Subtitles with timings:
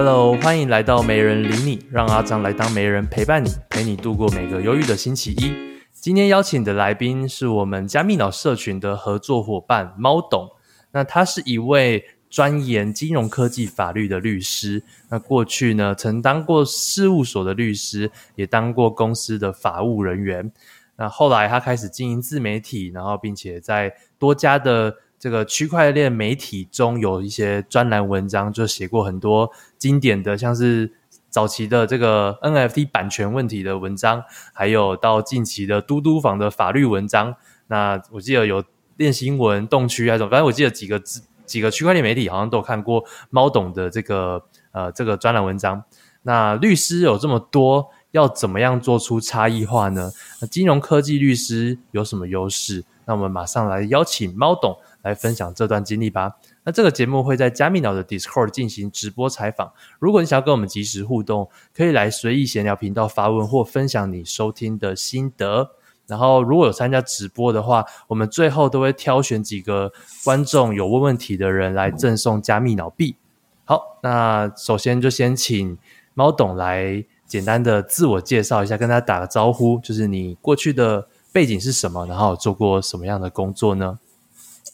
[0.00, 5.52] Hello，欢迎来到没人理你，让阿张来当没人陪伴你，陪你度过每个忧郁的星期一。
[5.92, 10.48] 今天邀请的来宾是我们加密脑社群的合作伙伴猫董，
[10.92, 14.84] 那他是一位专研金融科技法律的律师。
[15.08, 20.52] 那过去呢，曾当过事务所的律师，也当过公司的法务人员。
[20.94, 30.92] 那后来他开始经营自媒体，然后并且在多家的这个区块链媒体中有一些专栏文章，就写过很多经典的，像是
[31.28, 34.22] 早期的这个 NFT 版权问题的文章，
[34.52, 37.34] 还有到近期的嘟嘟房的法律文章。
[37.66, 38.62] 那我记得有
[38.96, 41.02] 链新闻、动区还是什么，反正我记得几个
[41.44, 45.82] 几个区块链媒体好像都有看过猫董的这个呃这个专栏文章。
[46.22, 50.10] 那律师有这么多，要怎么样做出差异化呢？
[50.40, 52.84] 那金融科技律师有什么优势？
[53.04, 54.76] 那我们马上来邀请猫董。
[55.08, 56.34] 来分享这段经历吧。
[56.64, 59.72] 那这个节目会在加密脑的 Discord 进行直播采访。
[59.98, 65.70] 如果你想要跟我们及时互动，可以来随意闲聊频道发问或分享你收听的心得。
[66.06, 69.92] 然后如果有参加直播的话，我们最后都会挑选几个
[70.24, 73.16] 观众有问问题的人来赠送加密脑币。
[73.64, 75.76] 好，那首先就先请
[76.14, 83.98] 猫董来简单的自我介绍一下，跟大家打个招呼，就是你过去的背景是什么，然后做过什么样的工作呢？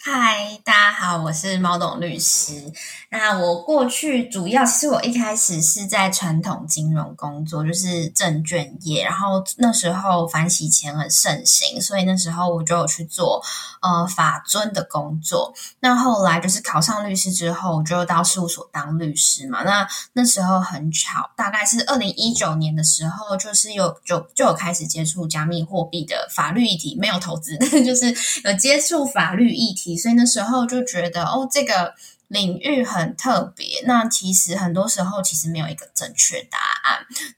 [0.06, 2.70] 嗨，大家好，我是猫董律师。
[3.08, 9.02] 那我过去主要，其实我一开始是在传统金融工作，就是证券业。
[9.02, 13.42] 然后那时候反洗钱很盛行，所以那时候我就有去做
[13.80, 15.54] 呃法遵的工作。
[15.80, 19.62] 那后来就是考上律师之后，我就到事务所当律师嘛。
[19.62, 29.93] 那那时候很巧，大概是二零一九年的时候，就是有就就有开始接触加密货币的法律议题，没有投资，但 是就是有接触法律议题。
[29.96, 31.94] 所以那时候就觉得，哦，这个
[32.28, 33.82] 领域很特别。
[33.86, 36.83] 那其实很多时候其实没有一个正确答案，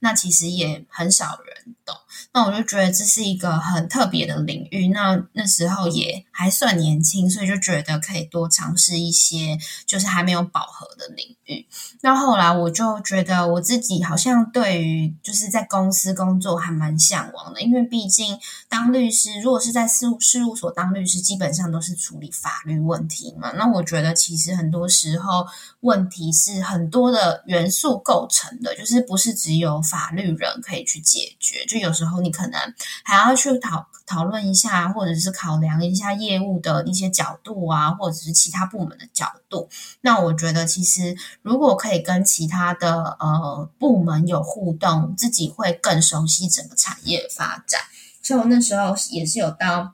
[0.00, 1.94] 那其实也很少人懂。
[2.32, 4.88] 那我就觉得这是一个很特别的领域。
[4.88, 11.66] 那那时候也还算年轻，所以就觉得可以多尝试一些就是还没有饱和的领域。
[12.00, 23.52] 那后来我就觉得我自己好像对于就是在公司工作还蛮向往的，因为毕竟当律师，如果是在事务事务所当律师，基本上都是处理法律问题嘛。
[23.52, 25.46] 那我觉得其实很多时候
[25.80, 32.16] 问题是很多的元素构成的，就是不是只有法律人可以去解决，就有时候。
[32.16, 32.58] 你可能
[33.04, 39.68] 还要去讨讨论一下，或者是考量一下业务的一些角度啊，或者是其他部门的角度。
[40.00, 47.82] 那我觉得，其实如果可以跟其他的呃部门有互动，自己会更熟悉整个产业发展。
[48.22, 49.92] 所以我那时候也是有到。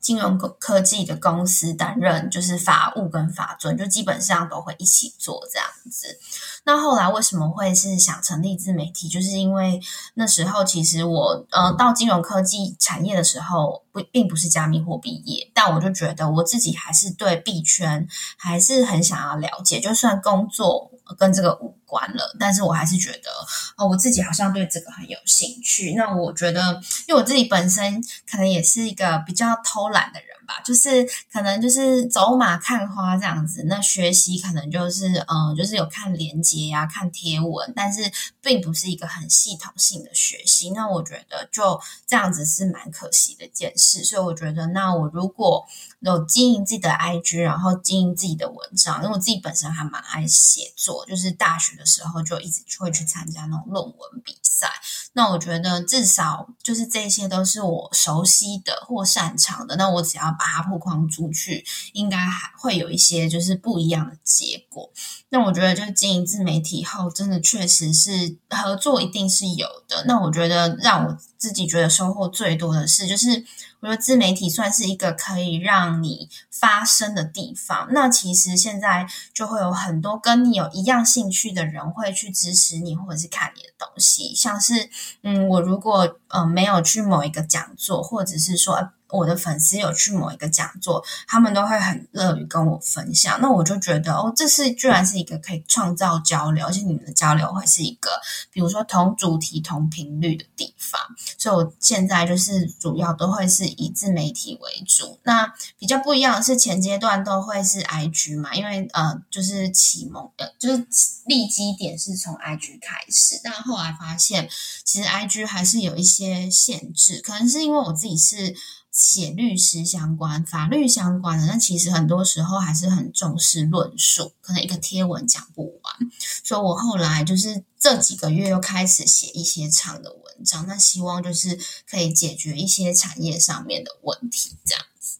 [0.00, 6.18] 金融科技的公司担任就是法务跟法遵，就基本上都会一起做这样子。
[6.64, 9.08] 那后来为什么会是想成立自媒体？
[9.08, 9.80] 就是因为
[10.14, 20.90] 那时候其实我呃到金融科技产业的时候，不并不是加密货币业，但我就觉得我自己还是对币圈还是很想要了解，就算工作。
[21.18, 23.30] 跟这个无关了，但是我还是觉得
[23.76, 25.94] 哦，我自己好像对这个很有兴趣。
[25.94, 30.60] 那我觉得，因为我自己本身可能也是一个比较偷懒的人吧。
[30.64, 38.10] 就是可能就是走马看花这样子，那学习可能就是嗯，就是有看连接呀、看贴文，但是
[38.40, 40.70] 并不是一个很系统性的学习。
[40.70, 44.04] 那我觉得就这样子是蛮可惜的一件事。
[44.04, 45.64] 所以我觉得，那我如果
[46.00, 54.68] 有经营自己的 IG，然后经营自己的文章，因为我自己本身还蛮爱写作，就是大学的时候就一直会去参加那种论文比赛。
[55.12, 59.76] 那我觉得至少就是这些都是我熟悉的或擅长的。
[59.76, 64.90] 那我只要把它曝光出去，应该还会有一些就是不一样的结果。
[65.32, 70.04] 那我觉得，就是经营自媒体后，真的确实是合作一定是有的。
[70.06, 73.44] 那我觉得让我自己觉得收获最多的是，就是
[73.78, 77.88] 我觉得自媒体算是一个可以让你发声的地方。
[77.92, 84.34] 那其实现在就会有很多跟你有一样兴趣的人会去支持你，或者是看你的东西。
[84.34, 84.90] 像是，
[85.22, 88.90] 嗯，我如果呃没有去某一个讲座，或者是说。
[89.12, 93.40] 我的粉丝有去某一个讲座，他们都会很乐于跟我分享。
[93.42, 98.08] 那我就觉得，哦，这是居然是一个可以创造交流，而且你们的交流会是一个，
[98.52, 101.00] 比如说同主题、同频率的地方。
[101.36, 105.18] 所以我现在就是主要都会是以自媒体为主。
[105.24, 110.86] 那比较不一样的是，前阶段都会是 IG 嘛，因为呃，就是启蒙的，就是
[111.26, 113.40] 立基点是从 IG 开始。
[113.42, 114.48] 但后来发现，
[114.84, 116.19] 其实 IG 还是有一些
[116.50, 118.56] 限制，可能是因为我自己是。
[118.92, 126.10] 写律师相关、法律相关的，那其实很多时候还是很重视论述，可能一个贴文讲不完，
[126.42, 131.56] 所以我后来就是这几个月又开始写一些长的文章，那希望就是
[131.88, 135.18] 可以解决一些产业上面的问题，这样子。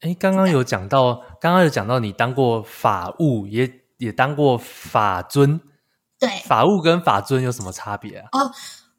[0.00, 5.58] 哎，刚刚有讲到，刚刚有讲到你当过法务，也也当过法尊，
[6.18, 8.28] 对，法务跟法尊有什么差别啊？
[8.32, 8.52] 哦。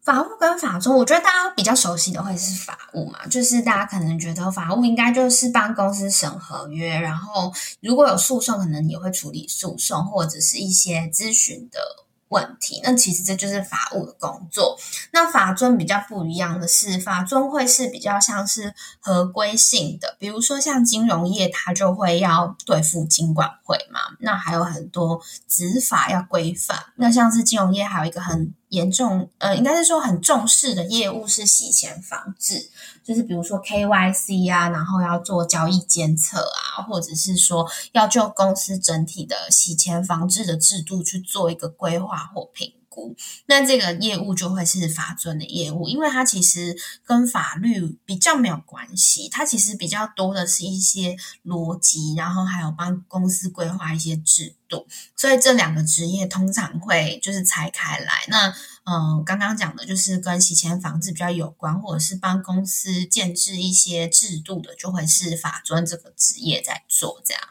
[0.06, 11.80] 法务跟法中，我觉得大家比较熟悉的会是法务嘛，就是大家可能觉得法务应该就是帮公司审合约，然后如果有诉讼，可能也会处理诉讼或者是一些咨询的。
[12.28, 14.76] 问题，那其实这就是法务的工作。
[15.12, 24.00] 那法尊比较不一样的是，法尊会是比较像是合规性的，比如说像金融业，它就会要对付金管会嘛。
[24.18, 26.76] 那还有很多执法要规范。
[26.96, 32.68] 那像是金融业，还有一个很严重，呃，应该是说很重视的业务是洗钱防治，
[33.02, 43.14] 就是比如说 KYC 啊，然后要做交易监测啊，或者是说要就公司整体的洗钱防治的制度去做一个规划或评估。
[43.44, 58.24] 那这个业务就会是法尊的业务，因为它其实跟法律比较没有关系，它其实比较多的是一些逻辑，然后还有帮公司规划一些制度，所以这两个职业通常会就是拆开来。
[58.28, 58.54] 那
[58.84, 67.42] 嗯，刚刚讲的就是跟洗钱防治比较有关，或者是帮公司建制一些制度的，就会是法尊这个职业在做这样。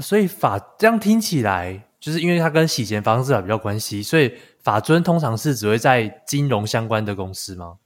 [0.00, 4.32] 所以法这样听起来，就是因为它跟洗钱方式啊比较关系，所以。
[4.62, 7.78] 法尊通常是只会在金融相关的公司吗？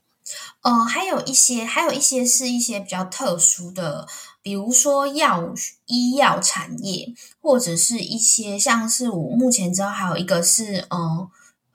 [0.61, 4.05] 呃，还有一些，还有一些是一些比较特殊的，
[4.43, 5.51] 比如说药
[5.87, 11.27] 医药产业，或者是一些像是我目前知道还有一个是，嗯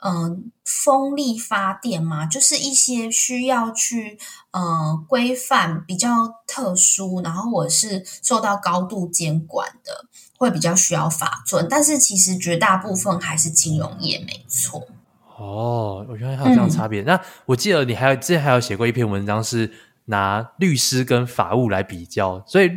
[0.05, 4.17] 嗯，风力发电嘛，就是一些需要去
[4.53, 10.07] 呃规范比较特殊，然后我是受到高度监管的。
[10.43, 14.89] 会比较需要法尊，但是其实绝大部分还是金融业，没错。
[15.37, 17.01] 哦，我原来还有这样差别。
[17.03, 19.71] 嗯、那我记得你还有之前还有写过一篇文章，是
[20.07, 22.69] 拿律师跟法务来比较，所以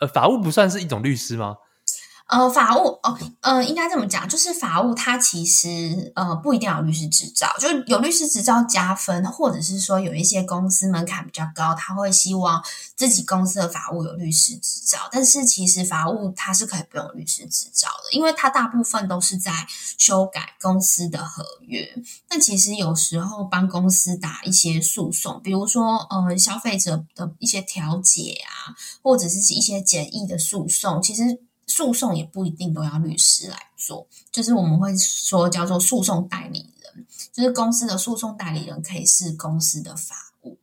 [0.00, 1.58] 呃，法务不算是一种律师吗？
[2.26, 12.64] 呃，法务哦，呃，应该这么讲，就是法务它其实呃不一定有律师执照，就有律师执照加分，或者是说有一些公司门槛比较高，他会希望
[12.96, 19.52] 自己公司的法务有律师执照，但是其实法务它是可以不用律师执照的，因为它大部分都是在
[19.98, 21.86] 修改公司的合约。
[22.26, 28.72] 但其实有时候帮公司打一些诉讼，比如说呃消费者的一些调解啊，
[29.02, 31.42] 或者是一些简易的诉讼，其实。
[31.66, 40.58] 诉讼也不一定都要律师来做，就是我们会说叫做诉讼代理人，就是公司的诉讼代理人可以是公司的法务。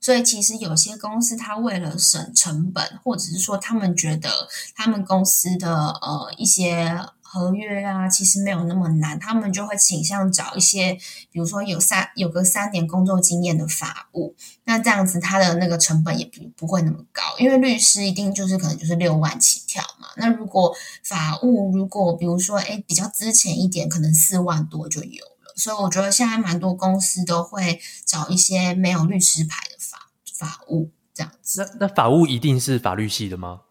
[0.00, 4.30] 所以其实有些公司他为了省成本，或者是说他们觉得
[4.74, 7.06] 他们公司的呃一些。
[7.28, 10.94] 合约啊，其实没有那么难，他们就会倾向找一些，
[11.32, 19.82] 比如说有三有个三年工作经验的法务，那这样子他的那个成本也不不会那么高，因为律师一定就是可能就是六万起跳。
[20.16, 25.54] 那如果法务如果比如说诶比较之前一点，可能四万多就有了。
[25.56, 31.62] 所以我觉得现在蛮多公司都会找一些没有律师牌的法法务这样子。
[31.78, 33.62] 那那法务一定是法律系的吗？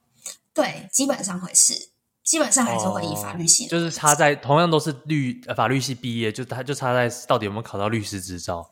[0.53, 1.89] 对，基本上会是。
[2.23, 8.67] 基本上还是会以法律系的，就是差在同样都是律呃法律系毕业，就他就差在到底有没有考到律师执照。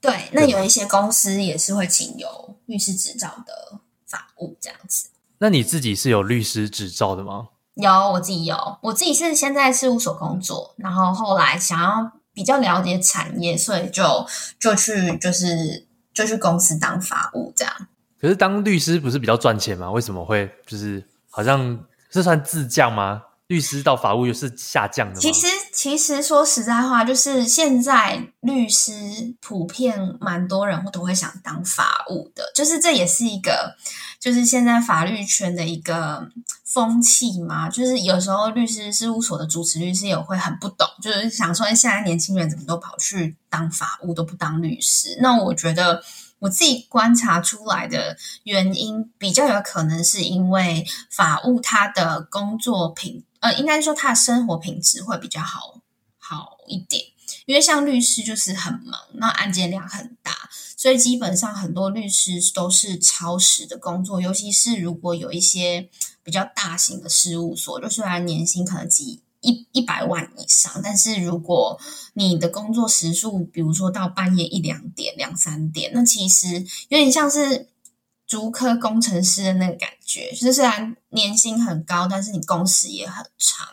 [0.00, 3.78] 对，那有一些公司也是会请有律师执照的
[4.08, 5.10] 法务这样子。
[5.38, 7.48] 那你自己是有律师执照的吗？
[7.74, 14.26] 有，我自己有，我自己是先在事务所工作，然后后来想要比较了解产业，所以就
[14.58, 17.74] 就去就是就去公司当法务这样。
[18.20, 19.90] 可是当律师不是比较赚钱吗？
[19.90, 21.78] 为什么会就是好像？
[22.08, 23.20] 是算自降吗？
[23.48, 25.20] 律师到法务又是下降的？
[25.20, 28.92] 其实，其实说实在话，就是现在律师
[29.40, 33.76] 普遍蛮多人都会想当法务的，就是这也是一个，
[34.18, 36.28] 就是现在法律圈的一个
[36.64, 37.68] 风气嘛。
[37.68, 45.18] 就是有时候律师事务所的主持律师也会很不懂，就是想说现在年轻人怎么都跑去当法务，都不当律师。
[45.20, 46.02] 那我觉得。
[46.38, 55.80] 我自己观察出来的原因，比较有可能是因为法务他的工作品，呃，应该说他的生活品质会比较好
[56.18, 57.04] 好一点。
[57.46, 60.32] 因为像律师就是很忙，那案件量很大，
[60.76, 65.88] 所以基本上很多律师都是超时的工作，尤其是如果有一些
[66.22, 69.22] 比较大型的事务所，就虽然年薪可能几。
[69.42, 71.78] 一一百万以上，但是如果
[72.14, 77.68] 你的工作时数，比如说到半夜一两点、两三点，那其实有点像是
[78.26, 83.68] 竹科工程师的那个感觉，就是虽然年薪很高，但是你工时也很长。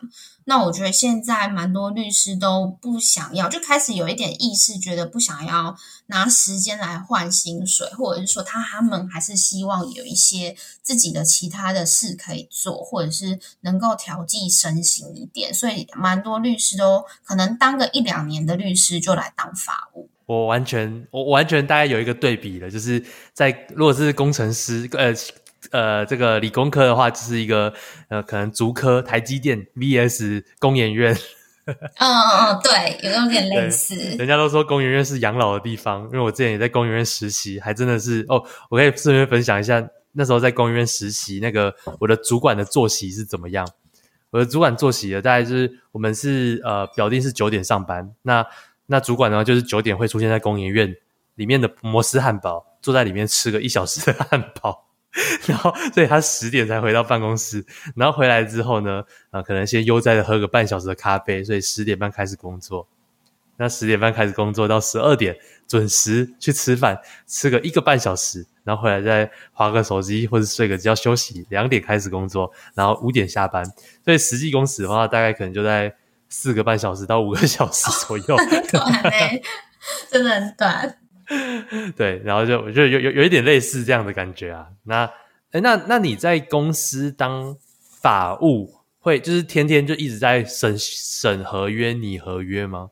[0.45, 5.75] 那我觉得现在蛮多律师都不想要，就开始有一点意识，觉得不想要
[6.07, 15.53] 拿时间来换薪水，或者是说他他们还是希望有一些自己的其他的事可以做，或者是能够调剂身心一点。
[15.53, 20.09] 所以蛮多律师都可能当个一两年的律师就来当法务。
[20.25, 23.03] 我完全，我完全大概有一个对比了，就是
[23.33, 25.13] 在如果是工程师，呃。
[25.71, 27.73] 呃，这个理工科的话，就是一个
[28.09, 31.15] 呃，可能竹科台积电 VS 工研院。
[31.65, 33.95] 嗯嗯嗯，对，有有点类似。
[34.17, 38.43] 人家都说工研院是养老的地方，因为我之前也在工研院实习，还真的是哦。
[38.69, 43.65] 我可以顺便分享一下，那时候在工研院实习，那个我的主管的作息是怎么样？
[44.31, 48.45] 我的主管作息的大概就是，我们是呃，表定是九点上班，那
[48.85, 50.95] 那主管呢，就是九点会出现在工研院
[51.35, 54.87] 里面的摩斯汉堡，坐在里面吃个一小时的汉堡。
[55.45, 57.63] 然后，所以他十点才回到办公室。
[57.95, 62.87] 然后回来之后呢，啊、可能先悠哉的喝个半小时的咖啡，所以十点半开始工作。
[63.57, 65.37] 那十点半开始工作到十二点
[65.67, 71.45] 准时去吃饭，吃个一个半小时，然后回来再划个手机或者睡个觉休息。
[71.49, 73.63] 两点开始工作，然后五点下班。
[74.03, 75.95] 所以实际工时的话，大概可能就在
[76.33, 78.35] 四个半小时到五个小时左右。
[78.71, 79.39] 短嘞，
[80.09, 80.97] 真的很短。
[81.95, 84.67] 对，然后就我觉得有有有一点类似这样的感觉啊。
[84.85, 85.05] 那
[85.51, 87.55] 哎那那你在公司当
[88.01, 92.89] 法务，会就是天天就一直在审审合约、拟合约吗？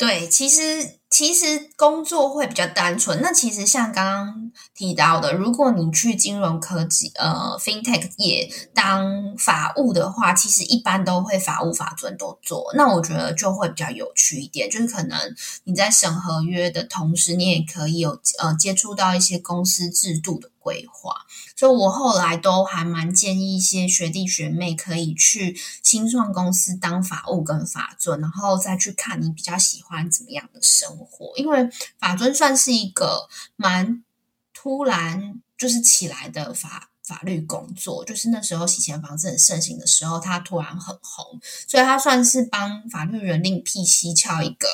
[0.00, 3.20] 对，其实其实工作会比较单纯。
[3.20, 12.72] 那其实像刚刚提到的，如果你去金融科技呃 FinTech 业当法务的话，其实一般都会法务法遵都做。
[12.74, 15.18] 那我觉得就会比较有趣一点，就是可能
[15.64, 21.26] 你在审合约的同时，你也可以有呃接触到一些公司制度的规划。
[21.56, 31.32] 所以我后来都还蛮建议一些学弟学妹可以去新创公司当法务跟法尊，然后再去看你比较喜欢怎么样的生活。
[31.36, 34.04] 因为法尊算是一个蛮
[34.54, 44.68] 突然就是起来的法法律工作，就是那时候洗钱防治很盛行的时候，它突然很红，所以它算是帮法律人另辟蹊径一个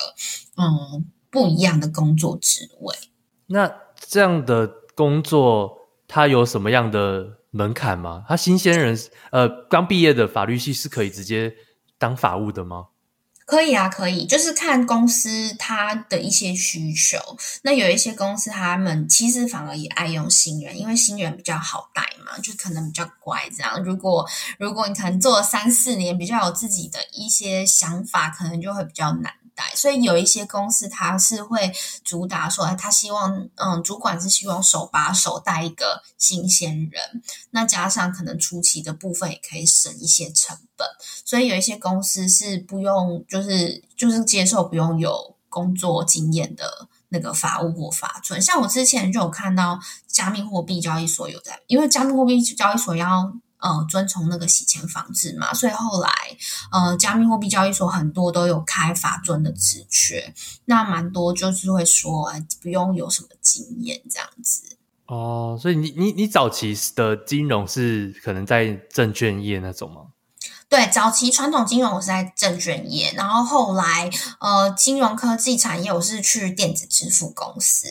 [0.57, 2.95] 嗯不一样的工作职位。
[3.47, 5.76] 那这样的工作。
[6.07, 8.23] 他有什么样的门槛吗？
[8.27, 8.97] 他新鲜人，
[9.31, 11.53] 呃，刚毕业的法律系是可以直接
[11.97, 12.87] 当法务的吗？
[13.45, 17.17] 可以啊，可以，就是看公司他的一些需求。
[17.61, 23.49] 那有一些公司，他们其实反而也爱用新人，因为新人比较好带嘛，就可能比较乖。
[23.55, 24.27] 这样，如果
[24.59, 29.31] 如果你可能做了三四年，比较有自己的一些想法，可能就会比较难。
[29.75, 31.71] 所以有一些公司，他是会
[32.03, 37.21] 主打说，他希望，嗯，主管是希望手把手带一个新鲜人，
[37.51, 40.87] 那加上可能初期的部分也可以省一些成本。
[41.25, 48.41] 所以有一些公司是不用，就是就是接受不用有工作经验的那个法务或法遵。
[48.41, 53.33] 像我之前就有看到加密货币交易所有在，因为加密货币交易所要。
[53.67, 56.09] 呃，遵从那个洗钱防治嘛，所以后来
[56.71, 60.33] 呃，加密货币交易所很多都有开法遵的职缺，
[60.65, 64.77] 那蛮多就是会说，哎，不用有什么经验这样子。
[65.07, 70.03] 哦，所以你你你早期的金融是可能在证券业那种吗？
[70.69, 74.09] 对，早期传统金融我是在证券业，然后后来
[74.39, 77.87] 呃，金融科技产业我是去电子支付公司。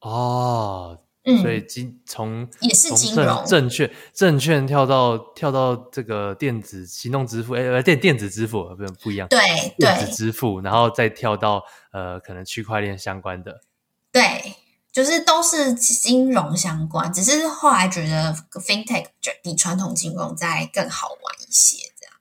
[0.00, 0.98] 哦。
[1.24, 9.38] 嗯，所以金从也是金融证券证券跳到跳到这个电子行动支付，哎，电电子支付不不一样，对
[9.78, 11.62] 电子支付，然后再跳到
[11.92, 13.60] 呃可能区块链相关的，
[14.10, 14.56] 对，
[14.90, 22.14] 就是都是金融相关，只是后来觉得 FinTech 就比传统金融再更好玩一些，这样。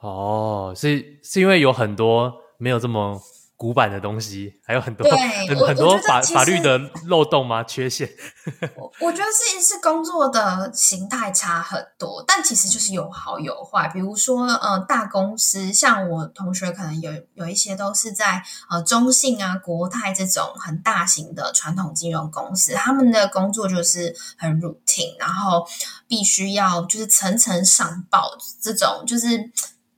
[0.00, 3.20] 哦，是是因为有很多没有这么。
[3.56, 5.08] 古板的东西还有很多，
[5.48, 7.64] 很很多法法律的漏洞吗？
[7.64, 8.06] 缺陷？
[8.76, 13.88] 我我觉得是是工作的形态差很多，但其实就是有好有坏。
[13.88, 25.66] 比如说，呃，大公司像我同学可能有有一些都是在呃中信啊、国泰这种很大型的传统金融公司，他们的工作就是很 routine，然后
[26.06, 29.50] 必须要就是层层上报，这种就是。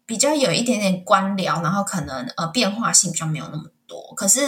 [0.09, 4.41] 比较有一点点官僚，然后可能呃变化性比较没有那么多，可是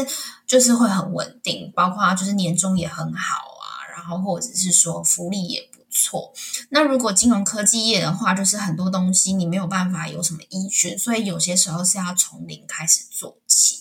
[0.46, 6.32] 就是会很稳定，包括就是年终也很好啊，然后或者是说福利也不错。
[6.70, 13.80] 那如果金融科技业的话，就是很多东西你没有办法有什么依据，所以有些时候是要从零开始做起。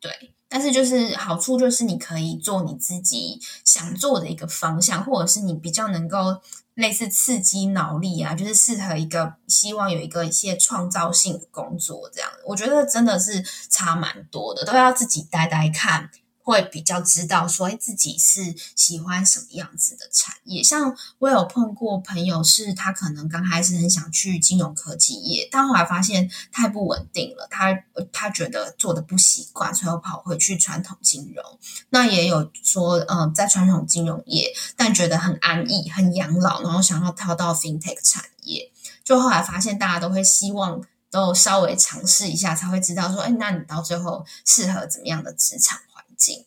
[0.00, 6.42] 对，但是就是好处就是你可以做你自己想做的一个方向，或者是你比较能够
[6.74, 12.30] 类似刺激脑力啊，就是适合一个希望有一个一些创造性的工作这样。
[12.46, 16.10] 我觉得真的是差蛮多的，都要自己待待看。
[16.42, 20.62] 会比较知道说，哎，自己是喜欢什么样子的产业。
[20.62, 27.72] 像我有碰过朋友，是他可能刚开始很想去金融科技业，但后来发现太不稳定了，他
[28.12, 31.44] 他觉得做的不习惯，所以又跑回去传统金融。
[31.90, 38.70] 那也有说，嗯，在传统金融业，但觉得很安逸、很养老，然后想要跳到 FinTech 产业。
[39.04, 40.80] 就后来发现，大家都会希望
[41.10, 45.78] 都稍微尝试一下，才会知道说，哎，那你到最后适合怎么样的职场？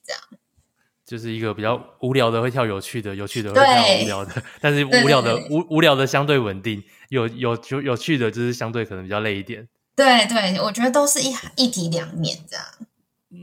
[0.05, 0.21] 这样
[1.05, 9.67] 就是一个比较无聊的会跳有趣的，有趣的会跳无聊的，但是无聊的无无聊的相对稳定，有有有有趣的就是相对可能比较累一点。
[9.95, 12.65] 对对，我觉得都是一一体两面这样。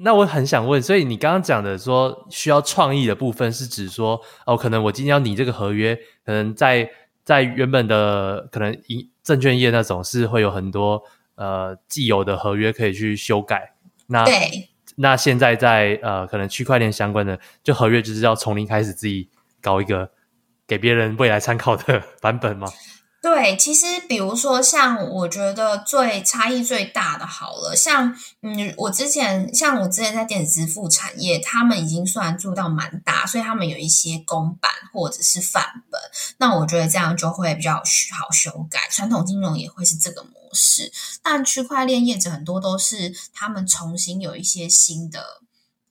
[0.03, 5.95] 那我很想问，所以你刚刚讲的说需要创意的部分，是指说哦，可能我今天要拟这个合约，
[6.27, 6.91] 可能在
[7.25, 11.01] 在原本的可能一证券业那种是会有很多
[11.37, 13.75] 呃既有的合约可以去修改。
[14.09, 14.69] 那对。
[14.97, 19.29] 那现在在呃，可能区块链相关的，就合约就是要从零开始自己
[19.61, 20.11] 搞一个
[20.67, 22.69] 给别人未来参考的 版本吗？
[23.23, 36.00] 对，其实比如说像我觉得最差异最大的，好了，像嗯，我之前像我之前在电子支付产业，他们已经算做到蛮大，所以他们有一些公版或者是范本，
[36.38, 38.88] 那我觉得这样就会比较好修改。
[38.91, 40.91] 传统金融也会是这个模式，
[41.23, 45.42] 但区块链业者很多都是他们重新有一些新的。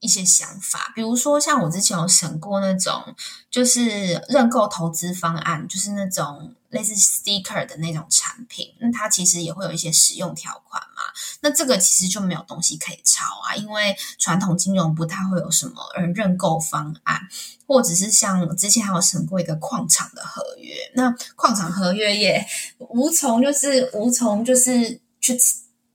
[0.01, 3.15] 一些想法，比如说像我之前有审过那种，
[3.50, 11.03] 就是认购投资方案，就是那种类似 sticker 的那种产品，那它其实也会有一些使用条款嘛。
[11.41, 17.22] 那这个其实就没有东西可以抄啊，因为传统金融不太会有什么嗯认购方案，
[17.67, 22.43] 或者是像之前还有审过一个矿场的合约，那矿场合约也
[22.79, 25.38] 无从就是无从就是去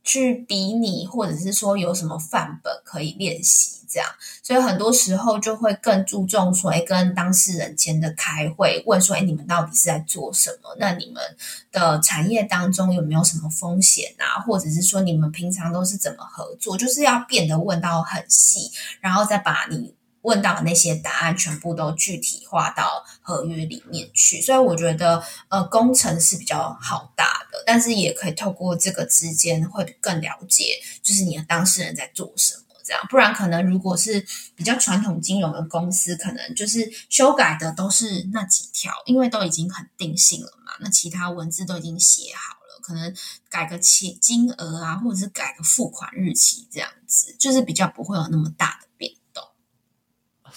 [0.06, 3.72] 去比拟，或者是说有什么范本可以练习。
[3.88, 4.08] 这样，
[4.42, 10.76] 所以很多时候就会更注重说，哎，跟当事人间的开会，问说，哎，你们到底是在做什么？
[10.80, 11.22] 那你们
[11.70, 14.42] 的产业当中有没有什么风险啊？
[14.42, 16.76] 或者是说，你们平常都是怎么合作？
[16.76, 19.94] 就是要变得问到很细，然后再把你
[20.26, 24.42] 问到的那些答案全部都具体化到合约里面去。
[24.42, 32.62] 所以我觉得，呃，工程是比较好大的，但是也可以透过这个之间会更了解，就是你的当事人在做什么。
[32.84, 40.72] 这样，不然可能如果是比较传统金融的公司，可能就是修改的都是那几条，因为都已经很定性了嘛。
[40.78, 43.12] 那其他文字都已经写好了，可能
[43.50, 48.85] 改个钱金额啊，或者是改个付款日期这样子，就是比较不会有那么大的。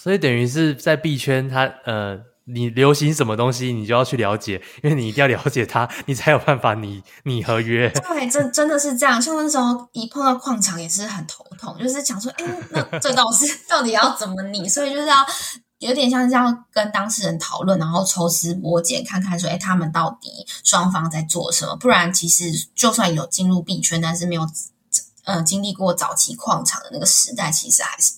[0.01, 2.19] 所以等于是在币圈它，呃。
[2.51, 7.88] 你流行什么东西，你就要去了解，因为你一定要了解它，你才有办法拟拟合约。
[7.91, 9.21] 对，真真的是这样。
[9.21, 14.67] 像那时候一碰到矿场也是很头痛，就是想说，哎，那这到底是 到底要怎么拟？
[14.67, 15.17] 所以就是要
[15.77, 21.75] 有点像这样跟当事人讨论，然后抽丝剥茧，看看说，哎，他们到底双方在做什么？
[21.75, 24.49] 不然其实就算有进入币圈，但是没有
[25.25, 28.13] 呃经历过早期矿场的那个时代，其实还是。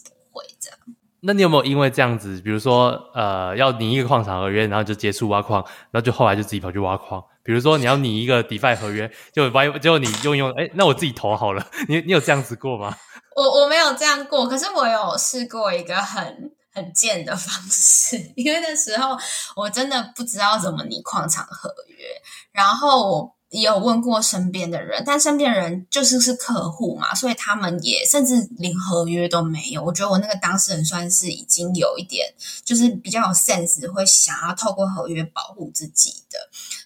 [1.24, 7.24] 那你有没有因为这样子，比如说，呃，要拟一个矿场合约，然后就接触挖矿，然后就后来就自己跑去挖矿？
[7.44, 11.66] 比如说你要拟一个 DeFi 合约，就挖，就你用用，哎，那我自己投好了。
[11.88, 12.98] 你你有这样子过吗？
[13.38, 19.16] 我我没有这样过，可是我有试过一个很很贱的方式， 因为那时候
[19.56, 22.06] 我真的不知道怎么拟矿场合约，
[22.52, 23.36] 然后。
[23.52, 29.84] 也有问过身边的人，但身边的人就是是客户嘛，所以他们也甚至连合约都没有。
[29.84, 32.34] 我觉得我那个当事人算是已经有一点，
[32.64, 36.40] 就是比较有 sense，会想要透过合约保护自己的。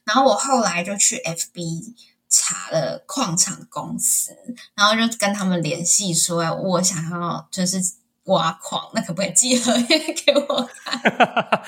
[0.04, 1.93] 然后我后来就去 FB
[2.30, 4.36] 查了矿场公司，
[4.73, 7.80] 然后就跟他们联系说，我想要就是
[8.23, 10.99] 挖矿，那可不可以寄合约给我看？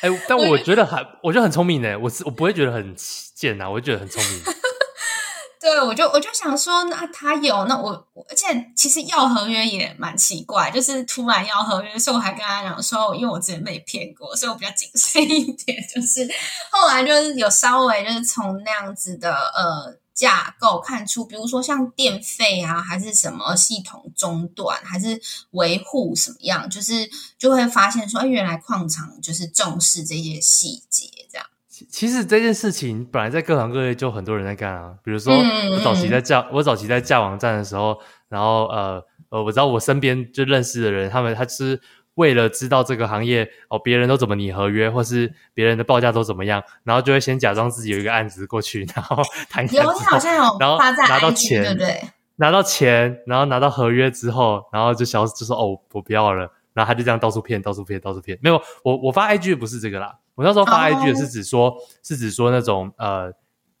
[0.00, 1.98] 哎、欸，但我觉得很，我觉得很聪明呢。
[1.98, 2.94] 我是我不会觉得很
[3.34, 4.42] 贱呐，我会觉得很聪明。
[5.60, 7.92] 对，我就我就想说，那他有，那我
[8.28, 15.76] 而且其实要合约也蛮奇怪，就是突然要合约，所以我还跟他讲说，因为我之前被骗过，所以我比较谨慎一点。
[15.92, 16.28] 就是
[16.70, 19.98] 后来就是有稍微就是从那样子的呃。
[20.16, 25.20] 架构看出，比如说像电费啊，还是什么系统中断，还是
[25.52, 31.46] 维护什么样，就是就会发现说，哎，原来矿场就是重视这些细节，这样。
[31.90, 35.36] 其实这件事情本来在各行各业就很多人在干啊，比如说
[35.70, 37.98] 我早期在架、嗯、我早期在架网站的时候，
[38.28, 39.04] 然后呃。
[39.28, 41.80] 呃，我知道我身边就认识的人，他们他是
[42.16, 52.02] 为了知道这个行业哦，别人都怎么拟合约，或是别人的报价都怎么样，然后就会先假装自己有一个案子过去，然后谈一下，有你好像有，然后拿到钱，对不对？
[52.36, 58.38] 拿到钱，然后拿到合约之后，然后就消就说哦，我不要了，然后他就这样到处骗，到处骗，到处骗。
[58.42, 61.82] 没有，我我发 IG 的不是这个啦，我那时候发 IG 的是指说，oh.
[62.02, 63.32] 是指说那种呃。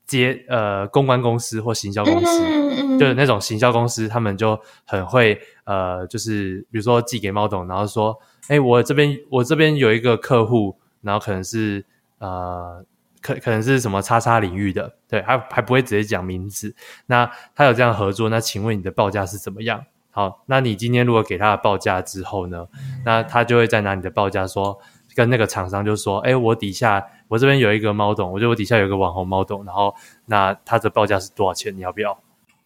[0.06, 8.16] 接呃公关公司或行销公司，嗯嗯、就是那种行销公司，他们就很会呃，就是比如说寄给猫董，然后说，
[8.48, 11.84] 哎，我这边我这边有一个客户，然后可能是
[12.18, 12.84] 呃，
[13.20, 16.74] 可可能是什么叉叉领域的，对，还还不会直接讲名字。
[17.06, 19.84] 那他有这样合作，那请问你的报价是怎么样？
[20.10, 22.66] 好，那你今天如果给他的报价之后呢，
[23.04, 24.78] 那他就会再拿你的报价说。
[25.14, 29.94] 跟那个厂商就说：“哎，我底下我这边有一个猫董，我觉得我底下有一个网红猫董，然后
[30.26, 31.76] 那它的报价是多少钱？
[31.76, 32.16] 你要不要？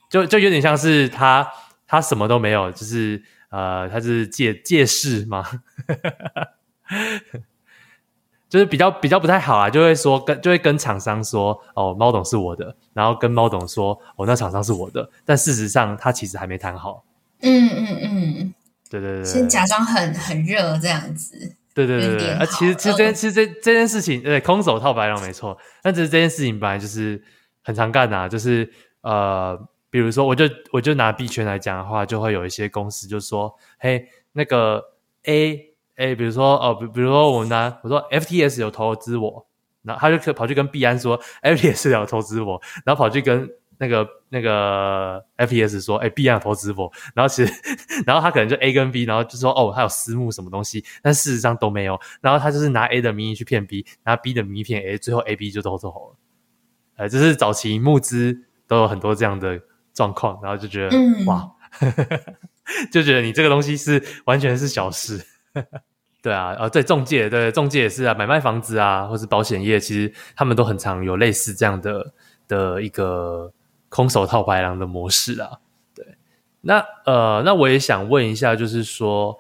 [0.09, 1.49] 就就有点像是他
[1.87, 5.45] 他什么都没有，就是呃，他是借借势嘛，
[8.51, 17.05] 就是比较比较不太好啊，就会说跟就会跟厂商说哦，猫董是我的，然后跟猫董说哦，那厂商是我的，但事实上他其实还没谈好。
[17.43, 18.55] 嗯嗯嗯，
[18.91, 25.57] 对对对，先假装很很热这样子。”对对对对，啊，其实其实这件其实这这件事情，对，空手套白狼没错。
[25.83, 27.23] 但只是这件事情本来就是
[27.63, 28.69] 很常干的啊，就是
[29.03, 29.57] 呃，
[29.89, 34.83] 比如说，我就我就拿币圈来讲的话，就会有一些公司就说，嘿，那个
[35.25, 39.47] A A，比如说哦，比比如说我拿我说 FTS 有投资我，
[39.83, 43.49] 然后他就可跑去跟币安说 FTS 有投资我，然后跑去跟。
[43.81, 47.53] 那个那个 FPS 说，哎，B 案投资我，然后其实，
[48.07, 56.17] 然后他可能就 A 跟 B，然后就说，哦，他有私募什么东西，但事实上都没有，然后他就是拿 A 的名义去骗 B，拿 B 的名义骗 A，最后 A、B 就都走了，
[56.97, 58.39] 呃，就是早期募资
[58.69, 59.59] 都有很多这样的
[59.95, 61.51] 状况，然后就觉得，嗯、哇，
[62.93, 65.25] 就觉得你这个东西是完全是小事，
[66.21, 72.13] 对啊，呃，对中介，对中介也是啊，买卖房子啊，或是保险业，其实他们都很常有类似这样的
[72.47, 73.51] 的一个。
[73.91, 75.59] 空手套白狼的模式啊，
[75.95, 76.17] 对，
[76.63, 79.39] 那呃，那我也想问一下，就是说，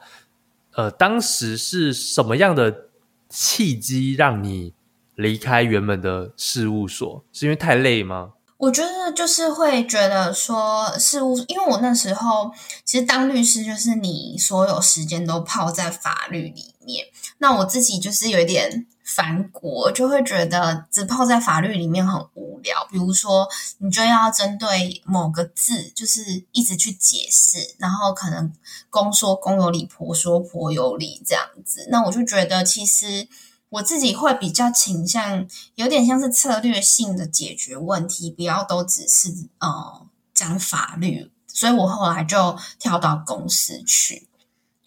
[0.75, 2.89] 呃，当时是什么样的
[3.29, 4.75] 契机让你
[5.15, 7.25] 离开原本的事务所？
[7.33, 8.33] 是因为太累吗？
[8.57, 12.53] 我觉得就是会觉得说事务，因为我那时候
[12.85, 17.07] 其实当律师，就是你所有时间都泡在法律里面，
[17.39, 18.87] 那我自己就是有一点。
[19.13, 28.53] 反国就会觉得只泡在法律里面很无聊，比如说你就要针对某个字，就是一直去解释，然后可能
[28.89, 31.89] 公说公有理，婆说婆有理这样子。
[31.91, 33.27] 那我就觉得其实
[33.71, 35.45] 我自己会比较倾向
[35.75, 41.31] 有点像是策略性的解决问题，不要都只是呃讲法律。
[41.53, 44.29] 所以我后来就跳到公司去。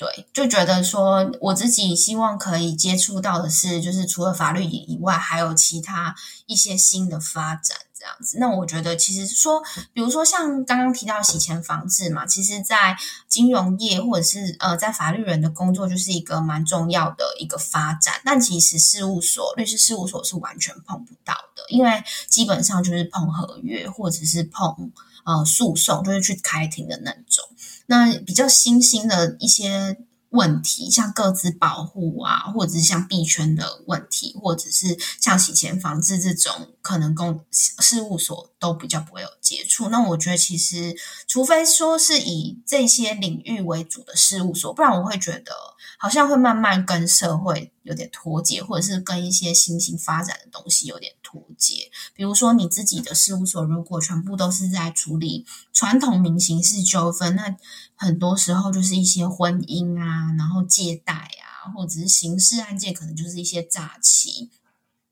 [0.04, 6.14] 对，就觉得说我自己希望可以接触到的是，就是除了法律以外，还有其他
[6.46, 8.38] 一些新的发展这样子。
[8.38, 9.64] 那我觉得其实说，
[9.94, 12.98] 比如说像刚刚提到洗钱防治嘛，其实，在
[13.30, 18.16] 金融业或者是呃在法律人的工作，就是一个蛮重要的一个发展。
[18.26, 24.92] 但其实事务所、律师事务所是完全碰不到的，因为基本上就是碰合约或者是碰
[25.24, 27.48] 呃诉讼，就是去开庭的那种。
[27.86, 29.98] 那比较新兴的一些
[30.30, 39.90] 问题，像各自保护啊，或者是像币圈的问题，或者是像洗钱防治这种，可能公事务所都比较不会有接触。
[39.90, 40.96] 那我觉得，其实
[41.28, 45.54] 除非说是以这些领域为主的事务所，不然我会觉得
[46.00, 51.92] 好像会慢慢跟社会有点脱节，或者是跟一些新兴发展的东西有点脱节。
[52.16, 57.56] 比如说，你自己的事务所如果全部都是在处理传统民刑事纠纷，那
[57.96, 64.50] 很多时候就是一些婚姻啊，然后借贷啊，或者是刑事案件，可能就是一些诈欺。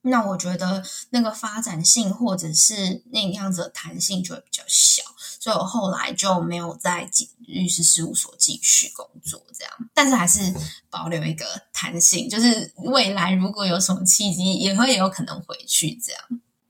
[0.04, 5.04] 那我觉得那个发展性或者是那个样子的弹性就会比较小，
[5.40, 7.10] 所以我后来就没有在
[7.46, 9.74] 律师事务所继续工作，这样。
[9.94, 10.42] 但是还是
[10.90, 16.22] 保留一个弹性，就是未来如果有什么契机，也会有可能回去这样。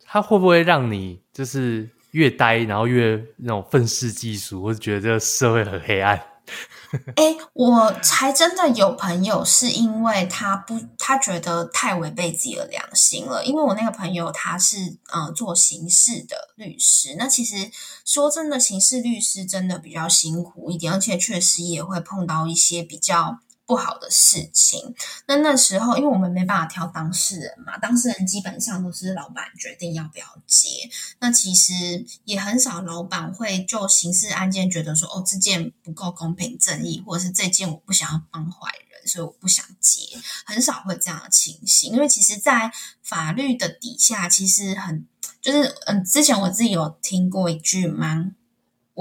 [0.04, 6.22] 他会不会让你就是越呆，然后越那种愤世嫉俗，或者觉得这个社会很黑暗？
[7.16, 13.46] 哎、我才真的有朋友是因为他不，他觉得太违背自己的良心了。
[13.46, 17.72] 因为我那个朋友他是呃做刑事的律师，那其实
[18.06, 23.40] 说真的，刑事律师真的比较辛苦一点，而且确实也会碰到一些比较。
[23.72, 24.94] 不好的事情。
[25.28, 30.68] 那那时候，因为我们没办法挑当事人嘛，当事人基本上都是老板决定要不要接。
[31.20, 40.02] 那其实也很少老板会就刑事案件觉得说，哦，这件不够公平正义，或者是这件我不想要帮坏人，所以我不想接。
[40.46, 42.70] 很少会这样的情形，因为其实，在
[43.02, 45.08] 法律的底下，其实很
[45.42, 48.36] 就是嗯，之前我自己有听过一句蛮。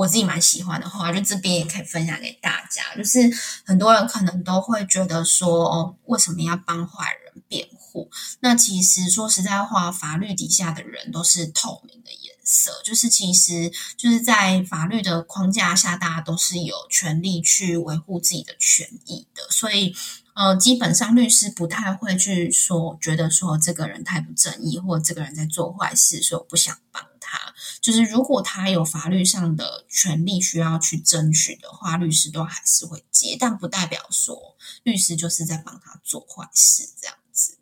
[0.00, 2.94] 我自己蛮喜欢的话，就这边也可以分享给大家。
[2.96, 3.18] 就是
[3.66, 8.10] 很多人可能都会觉得说，哦，为什么要帮坏人辩护？
[8.40, 19.42] 那其实说实在话，法律底下的人都是透明的颜色，就是其实就是在法律的框架下，大家都是有权利去维护自己的权益的。
[19.50, 19.94] 所以，
[20.32, 27.09] 呃，基本上律师不太会去说，觉得说这个人太不正义，或这个人在做坏事，所以我不想帮。
[27.30, 37.58] 他就是，如果他有法律上的权利需要去争取的话，律师都还是会接，但不代表说律师就是在帮他做坏事这样子。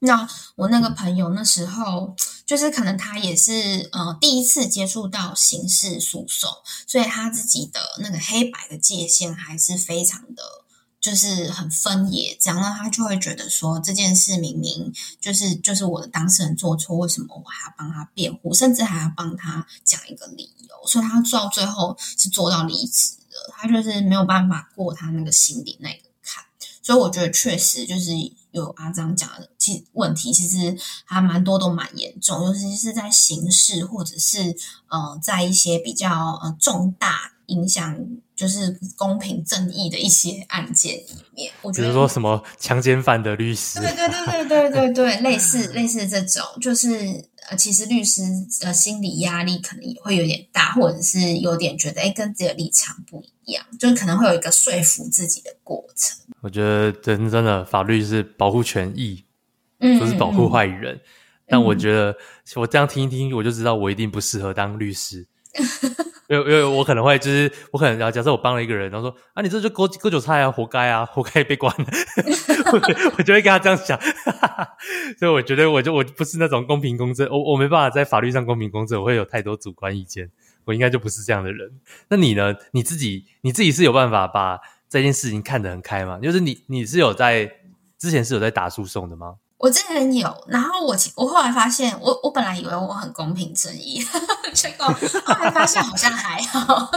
[0.00, 6.50] 那我那个朋友那时候，就是可能他也是呃第一次接触到刑事诉讼，
[6.86, 10.59] 所以他自己的那个黑白的界限还是非常的。
[11.00, 20.86] 就是很分野，这样，那他就会觉得说，这件事明明就是就是我的当事人做错，为什么我还要帮他辩护，甚至还要帮他讲一个理由？
[20.86, 26.44] 所以他做到最后是做到离职的，他就是没有办法过他那个心里那个坎。
[26.82, 28.12] 所以我觉得确实就是
[28.50, 34.56] 有阿张讲的，其实问题其实还蛮多，都蛮严重，尤其是在刑事或者是
[34.88, 37.98] 呃在一些比较呃重大影响。
[38.40, 46.88] 就是公平正义的一些案件里面，我觉得比如说什么强奸犯的律师，对对对对对对对，类似类似这种，就是
[47.50, 48.22] 呃，其实律师
[48.62, 56.16] 的心理压力可能也会有点大，或者是有点觉得，哎，跟自己的立场不一样，就是可能会有一个说服自己的过程。
[56.40, 59.22] 我觉得真真的法律是保护权益，
[59.78, 60.98] 不是保护坏人。
[61.46, 62.16] 但我觉得
[62.56, 65.26] 我这样听一听，我就知道我一定不适合当律师。
[66.28, 71.74] 因为因为我可能会就是我可能要假设我帮了一个人，然后说啊，你这就割割韭菜啊，活该啊，活该被关。
[73.18, 74.00] 我就会跟他这样讲，
[75.18, 80.30] 所以我觉得我就我不是那种公平公正，我我没办法在法律上公平公正，我会有太多主观意见，
[80.64, 81.68] 我应该就不是这样的人。
[82.08, 82.54] 那你呢？
[82.70, 86.20] 你自己你自己是有办法把这件事情看得很开吗？
[86.22, 87.50] 就是你你是有在
[87.98, 89.34] 之前是有在打诉讼的吗？
[89.60, 94.02] 我之前有，然后我我后来发现，我我本来以为我很公平正义，
[94.54, 96.90] 结果后来发现好像还好。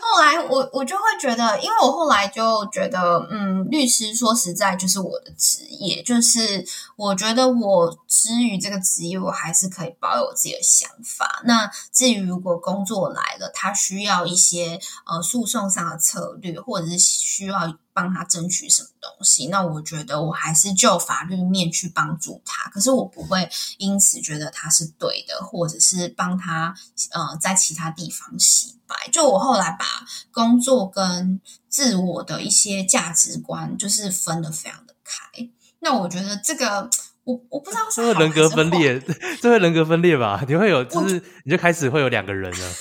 [0.00, 11.42] 后来我我就会觉得，因为我后来就觉得，嗯，律师说实在就是我的职业，就是我觉得我之于这个职业，我还是可以保有我自己的想法。
[11.44, 17.78] 那至于如果工作来了，他需要一些呃诉讼上的策略，或者是需要。
[17.96, 19.46] 帮他争取什么东西？
[19.46, 26.74] 那我觉得我还是就法律面去帮助他，可是我不会因此觉得他是对的，或者是帮他
[27.12, 28.94] 呃在其他地方洗白。
[29.10, 29.86] 就我后来把
[30.32, 35.48] 工作跟自我的一些价值观就是分得非常的开。
[35.80, 36.88] 那我觉得这个
[37.24, 39.00] 我我不知道是这会人格分裂，
[39.40, 40.42] 这会人格分裂吧？
[40.48, 42.72] 你会有就是你就开始会有两个人了。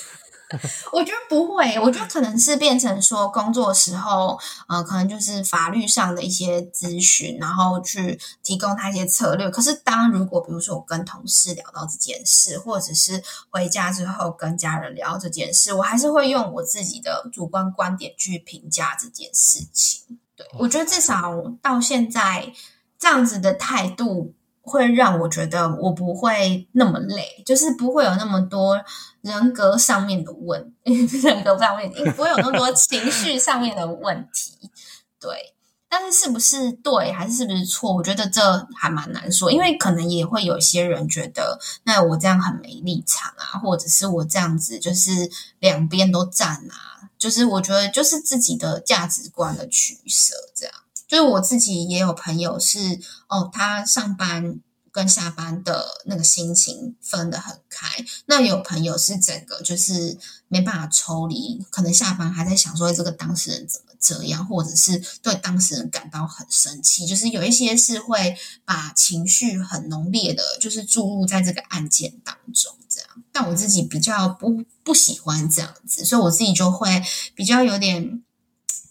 [0.94, 9.50] 我觉得不会，我觉得可能是变成说工作的时候，呃，可能就是法律上的一些咨询，然后去提供他一些策略。
[9.50, 20.20] 可是当如果比如说我跟同事聊到这件事，或者是回家之后跟家人聊这件事，我还是会用我自己的主观观点去评价这件事情。
[20.36, 22.54] 对，我觉得至少到现在
[23.00, 24.34] 这样子的态度。
[24.66, 28.82] 会让我觉得我不会那么累，就是不会有那么多
[29.22, 34.72] 人格上面的问， 人格上面不会有那么多情绪上面的问题。
[35.20, 35.54] 对，
[35.90, 37.94] 但是是不是对还是是不是错？
[37.94, 38.42] 我觉得这
[38.76, 50.74] 还蛮难说，因为可能也会有些人觉得，那我这样很没立场啊，或者是我这样子就是两边都站啊，就是我觉得就是自己的价值观的取舍这样。
[51.14, 54.60] 就是我自己也有朋友是哦，他上班
[54.92, 57.88] 跟下班的那个心情分得很开。
[58.26, 67.06] 那有朋友是整个就是没办法抽离，可能下班还在想说这个当事人怎么这样，或者是对当事人感到很生气。
[67.06, 73.10] 就是有一些是会把情绪很浓烈的，就是注入在这个案件当中这样。
[73.32, 77.04] 但我自己比较不不喜欢这样子，所以我自己就会
[77.36, 78.24] 比较有点。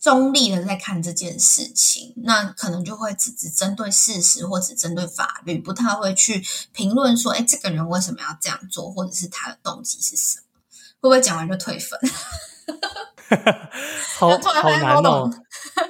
[0.03, 10.43] 中立的在看这件事情，那可能就会只只针对事实或只针对法律，不太会去评论说，哎，这个人为什么要这样做，或者是他的动机是什么？
[11.01, 12.01] 会不会讲完就退粉？
[14.19, 15.31] 好，好难哦。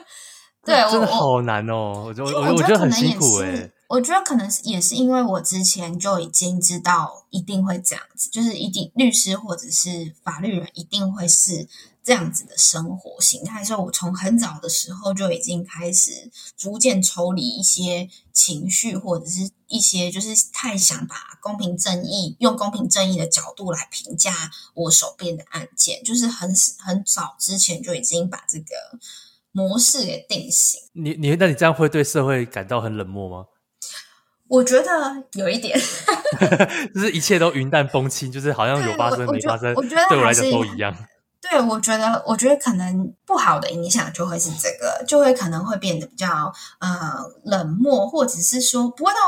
[0.62, 2.04] 对，真的好难哦。
[2.06, 3.70] 我觉得我觉得很辛苦哎。
[3.92, 11.68] 我觉得可能是也是因为我之前就已经知道一定会这样子，就是一定律师或者是法律人一定会是
[12.02, 28.98] 这样子的生活形态，所以我从很早的时候就已经开始逐渐抽离一些情绪，或者是一些就是太想把公平正义用公平正义的角度来评价我手边的案件，就是很很早之前就已经把这个
[29.50, 30.80] 模式给定型。
[30.94, 33.48] 你你那你这样会对社会感到很冷漠吗？
[34.52, 35.80] 我觉得有一点，
[36.94, 40.94] 就是一切都云淡风轻，就是好像有发生没发生，我觉得对我来讲都一样。
[41.40, 49.18] 对，我觉得，我觉得可能不好的影响就会是这个，就会可能会变得比较呃冷漠，或者是说不会到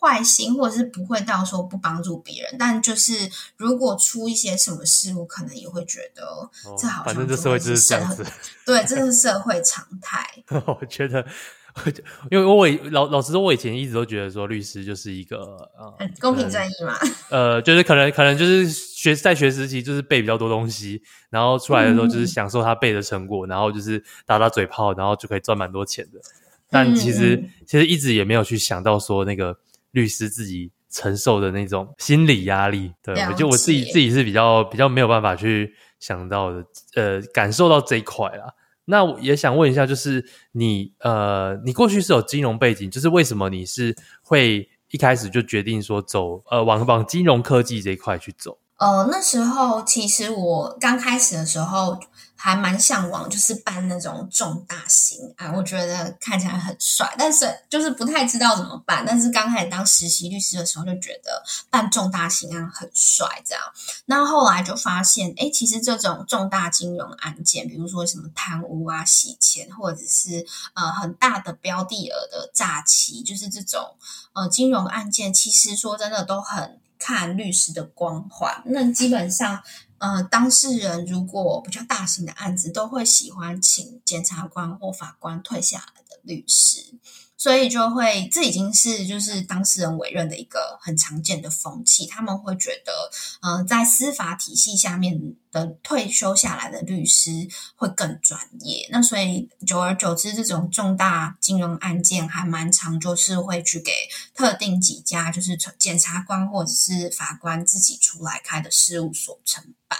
[0.00, 8.24] 坏心，或者是不会到说不帮助别人，但就是如果出一些什么事，我可能也会觉得这好像、哦、反正这社会就是这样子，
[8.64, 10.26] 对，这是社会常态。
[10.66, 11.26] 我觉得。
[12.30, 16.94] 因为我老老实说，我以前一直都觉得说律师就是一个呃公平正义嘛，
[17.30, 26.20] 呃，就是可能可能就是学在学时期就是背比较多东西，然后出来的时候就是享受他背的成果，嗯、然后就是打打嘴炮，然后就可以赚蛮多钱的。
[26.68, 29.56] 但其实、嗯、其实一直也没有去想到说那个
[29.92, 32.92] 律师自己承受的那种心理压力。
[33.02, 36.64] 对，我觉得我自己自己是比较比较没有办法去想到的，
[36.96, 38.52] 呃，感受到这一块啦。
[38.84, 48.58] 那我也想问一下，就是你呃，你过去是有金融背景，就是为什么你是会一开始就决定说走呃往往金融科技这一块去走？
[48.82, 52.00] 呃，那时候其实我刚开始的时候。
[52.34, 59.04] 还蛮向往，就是办那种重大刑案，我觉得看起来很帅，但是就是不太知道怎么办。
[59.06, 61.40] 但是刚开始当实习律师的时候，就觉得
[61.70, 63.62] 办重大刑案很帅，这样。
[64.06, 73.94] 那后来就发现，哎，其实这种重大金融案件，比如说什么贪污啊、洗钱，或者是呃很大的标的额的诈欺，就是这种
[74.32, 78.62] 呃金融案件，其实说真的都很看律师的光环。
[78.66, 79.62] 那基本上。
[80.02, 86.98] 呃，当事人如果比较大型的案子，都会喜欢请检察官或法官退下来的律师。
[87.42, 92.06] 所以就会，这已经是就是当事人委任的一个很常见的风气。
[92.06, 92.92] 他们会觉得，
[93.40, 98.86] 呃，在司法体系下面的退休下来的律师会更专业。
[98.92, 103.90] 那所以久而久之，这种重大金融案件还蛮常，就是会去给
[104.36, 109.98] 特定几家，就是检察官或者是法官自己出来开的事务所承办。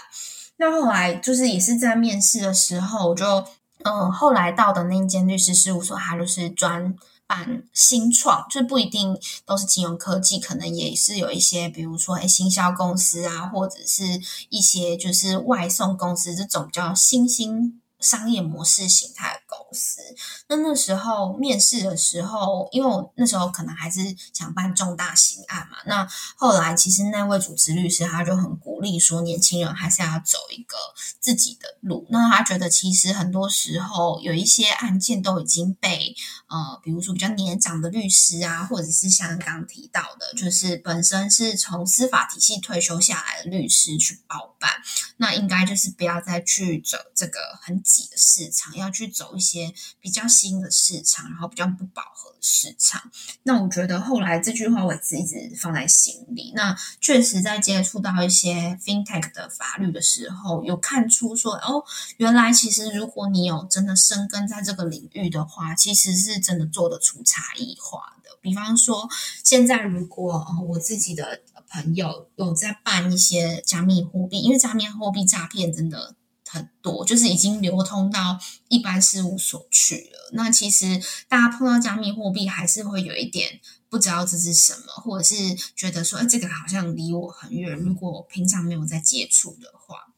[0.55, 3.45] 那后来就是也是在面试的时候，就
[3.83, 6.95] 嗯、呃，后来到的那一间律师事务所，他就是专。
[7.27, 14.03] 办新创，就不一定都是金融科技，可能也是有一些，比如说诶新销公司啊，或者是
[14.49, 19.42] 一些就是外送公司这种比较新兴商业模式形态。
[19.73, 20.01] 司。
[20.47, 23.99] 那那时候面试的时候，因为我那时候可能还是
[24.31, 25.77] 想办重大刑案嘛。
[25.85, 30.77] 那后来其实那位主持律师他就很鼓励说，年轻人还是要走一个
[31.19, 32.05] 自己的路。
[32.09, 36.15] 那他觉得其实很多时候有一些案件都已经被
[36.47, 44.71] 呃，比如说比较年长的律师啊，或者是像刚刚提到的，就是本身是从司法体系退休下来的律师去包办，
[45.17, 49.62] 那应该就是不要再去走这个很挤的市场，要去走一些
[49.99, 53.11] 比较新的市场，然后比较不饱和的市场。
[53.43, 56.51] 那我觉得后来这句话我自己一直放在心里。
[56.55, 61.83] 那确实在接触到一些 FinTech 的法律的时候，有看出说哦，
[62.17, 68.29] 原来其实如果你有真的深耕在这个领域的话，其实是真的做得出差异化的。
[68.41, 69.07] 比方说，
[69.43, 76.15] 现在如果哦我自己的朋友有在办一些加密货币，因为加密货币诈骗真的。
[76.53, 80.29] 很多就是已经流通到一般事务所去了。
[80.33, 87.75] 那其实大家碰到加密货币，还是会有一点不知道这是什么，或者是觉得说，哎，这个好像离我很远。
[87.75, 90.13] 如果平常没有在接触的话，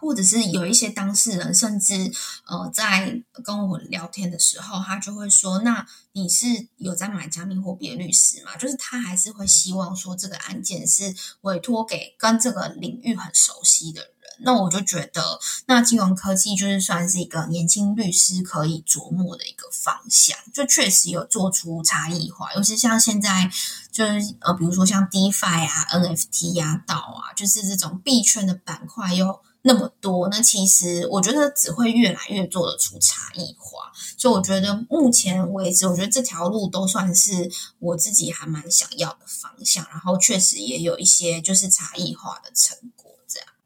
[0.00, 2.12] 或者是有一些当事人，甚至
[2.46, 14.10] 呃，在跟我聊天的时候，他就会说：“那你是有在买加密货币的律师吗？”就是他还是会希望说，这个案件是委托给跟这个领域很熟悉的人。
[14.40, 22.52] 那我就觉得，那金融科技就是算是一个年轻律师可以琢磨的一个方向，就确实有做出差异化。
[22.54, 23.50] 尤其像现在，
[23.90, 33.92] 就是呃，比如说像 DeFi 啊、NFT 啊、DAO 啊，就是这种币圈的板块又那么多，那其实我觉得只会越来越做得出差异化。
[34.16, 42.76] 所以我觉得目前为止，我觉得这条路都算是我自己还蛮想要的方向，然后确实也有一些就是差异化的成。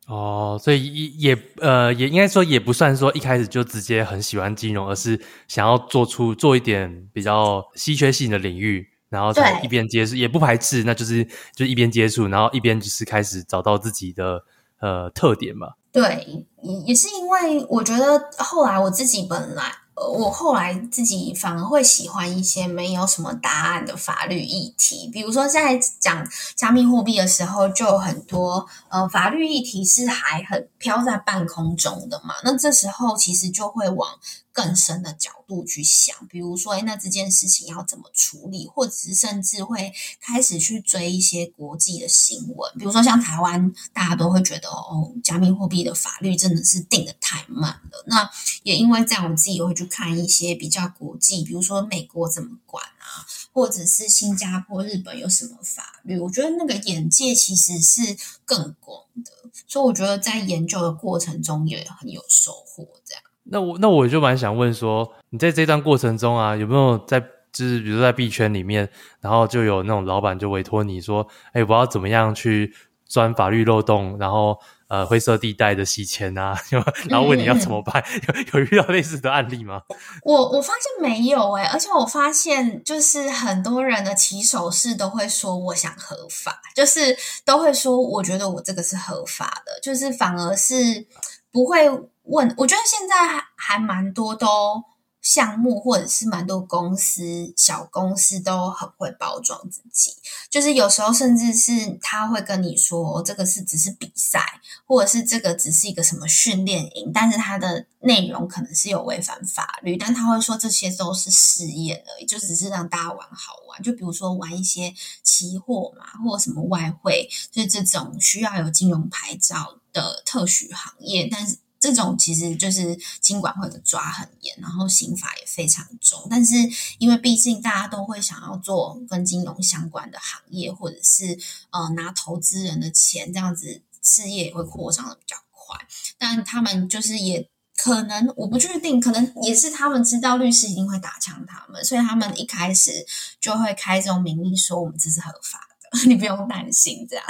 [0.07, 14.45] 哦，所以也呃也应该说也不算说一开始就直接很喜欢金融，而是想要做出做一点比较稀缺性的领域，然后才一边接触也不排斥，那就是就一边接触，然后一边就是开始找到自己的
[14.81, 15.69] 呃特点嘛。
[15.93, 16.47] 对，
[16.85, 19.82] 也是因为我觉得后来我自己本来。
[19.95, 26.27] 我后来自己反而会喜欢一些没有什么答案的法律议题，比如说在讲
[26.57, 32.35] 加密货币的时候，就有很多呃法律议题是还很飘在半空中的嘛。
[32.43, 34.09] 那这时候其实就会往
[34.53, 48.05] 更深的角度去想，比如说，诶，那这件事情要怎么处理，或者是甚至会开始去追一些国际的新闻，比如说像台湾，大家都会觉得哦，加密货币的法律真的是定得太慢了。
[48.07, 48.31] 那
[48.63, 59.33] 也因为这样，我自己也会去看一些比较国际，比如说美国怎么管啊，或者是新加坡、日本有什么法律，我觉得那个眼界其实是更广的，
[59.67, 63.23] 所以我觉得在研究的过程中也很有收获，这样。
[63.45, 67.21] 那我那我就蛮想问说，你在这段过程中啊，有没有在
[67.53, 68.89] 就是比如在币圈里面，
[69.21, 72.73] 然后就有那种老板就委托你说，哎，我要怎么样去
[73.05, 76.57] 钻法律漏洞，然后呃灰色地带的洗钱啊，
[77.11, 78.03] 然后问你要怎么办？
[78.55, 79.83] 有有遇到类似的案例吗？
[80.25, 91.07] 我我发现没有哎、而且我发现就是很多人的起手式都会说我想合法，就是都会说我觉得我这个是合法的，就是反而是
[91.51, 91.91] 不会。
[92.25, 94.85] 问，我觉得现在还还蛮多都
[95.21, 100.13] 项目或者是蛮多公司小公司都很会包装自己，
[100.51, 114.93] 就是有时候甚至是他会跟你说这个是只是比赛，或者是这个只是一个什么训练营，但是它的内容可能是有违反法律，但他会说这些都是试验而已，就只是让大家玩好玩，就比如说玩一些
[115.23, 121.59] 期货嘛，或什么外汇，就是这种需要有金融牌照的特许行业，但是。
[121.83, 126.29] 这种其实就是金管会的抓很严，然后刑法也非常重。
[126.31, 126.55] 但是
[126.99, 131.37] 因为毕竟大家都会想要做跟金融相关的行业，或者是
[131.71, 135.77] 呃拿投资人的钱，这样子事业也会扩张的比较快。
[136.17, 143.05] 但他们就是也可能我不确定，可能也是他们知道律师一定会打枪他们，所以他们一开始
[143.41, 147.27] 就会开这种名义说我们这是合法的， 你不用担心这样。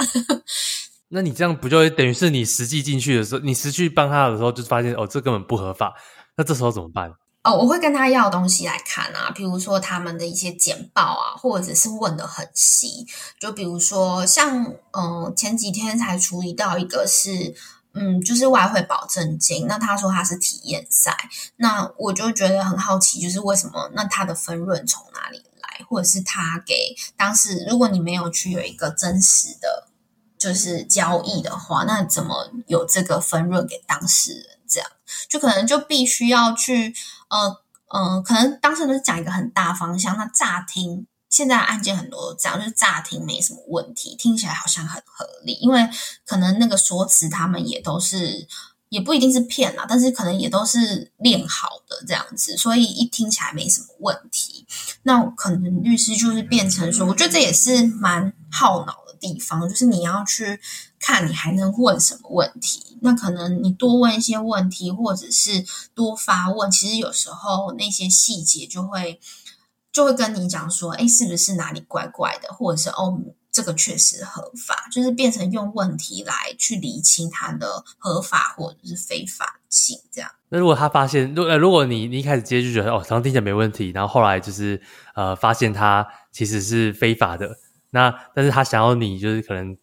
[1.13, 5.93] 那你这样不就等于是你实际进去的时候，你实际帮他的时候，就发现哦，这根本不合法。
[6.35, 7.13] 那这时候怎么办？
[7.43, 13.05] 哦，我会跟他要东西来看啊，比如说他们的一些简报啊，或者是问的很细。
[13.39, 17.53] 就比如说像嗯、前几天才处理到一个是
[17.93, 19.67] 嗯，就是外汇保证金。
[19.67, 21.15] 那他说他是体验赛，
[21.57, 23.91] 那我就觉得很好奇，就是为什么？
[23.93, 25.85] 那他的分润从哪里来？
[25.87, 29.89] 或者是他给当时，如果你没有去有一个真实的。
[30.43, 34.45] 就是交易的话，那怎么有这个分润给当事人？
[34.67, 34.89] 这样
[35.29, 36.93] 就可能就必须要去，
[37.29, 37.61] 呃，
[37.93, 40.17] 嗯、呃，可能当事人讲一个很大方向。
[40.17, 45.87] 那乍听现在案件很多这样，就是乍听没什么问题，听起来好像很合理，因为
[46.25, 48.47] 可能那个说辞他们也都是，
[48.89, 54.65] 也不一定是骗啦，但是可能也都是练好的这样子，所以一听起来没什么问题。
[55.03, 59.02] 那可能律师就是变成说，我觉得这也是蛮耗脑。
[59.23, 60.59] 地方就是你要去
[60.99, 62.97] 看，你还能问什么问题？
[63.01, 65.63] 那可能你多问一些问题，或者是
[65.95, 69.21] 多发问，其实有时候那些细节就会
[69.93, 72.49] 就会跟你讲说，哎，是不是哪里怪怪的？
[72.49, 73.17] 或者是哦，
[73.49, 80.29] 这个确实合法，就是变成用问题来去厘清它的合法或者是非法性这样。
[80.49, 84.81] 那如果他发现，如呃，如果你你一开始接就觉得哦，好像听起来没问题，然后后来就是
[85.15, 87.57] 呃，发现他其实是非法的。
[87.93, 89.77] 那但是他想要你就是可能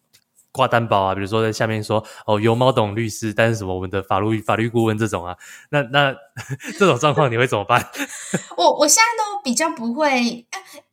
[0.52, 5.36] 挂担保啊，比如说在下面说哦，有猫董律师担任什么我们的法律法律顾问这种啊，
[5.70, 6.12] 那那
[6.76, 7.88] 这种状况你会怎么办？
[8.58, 10.44] 我我现在都比较不会，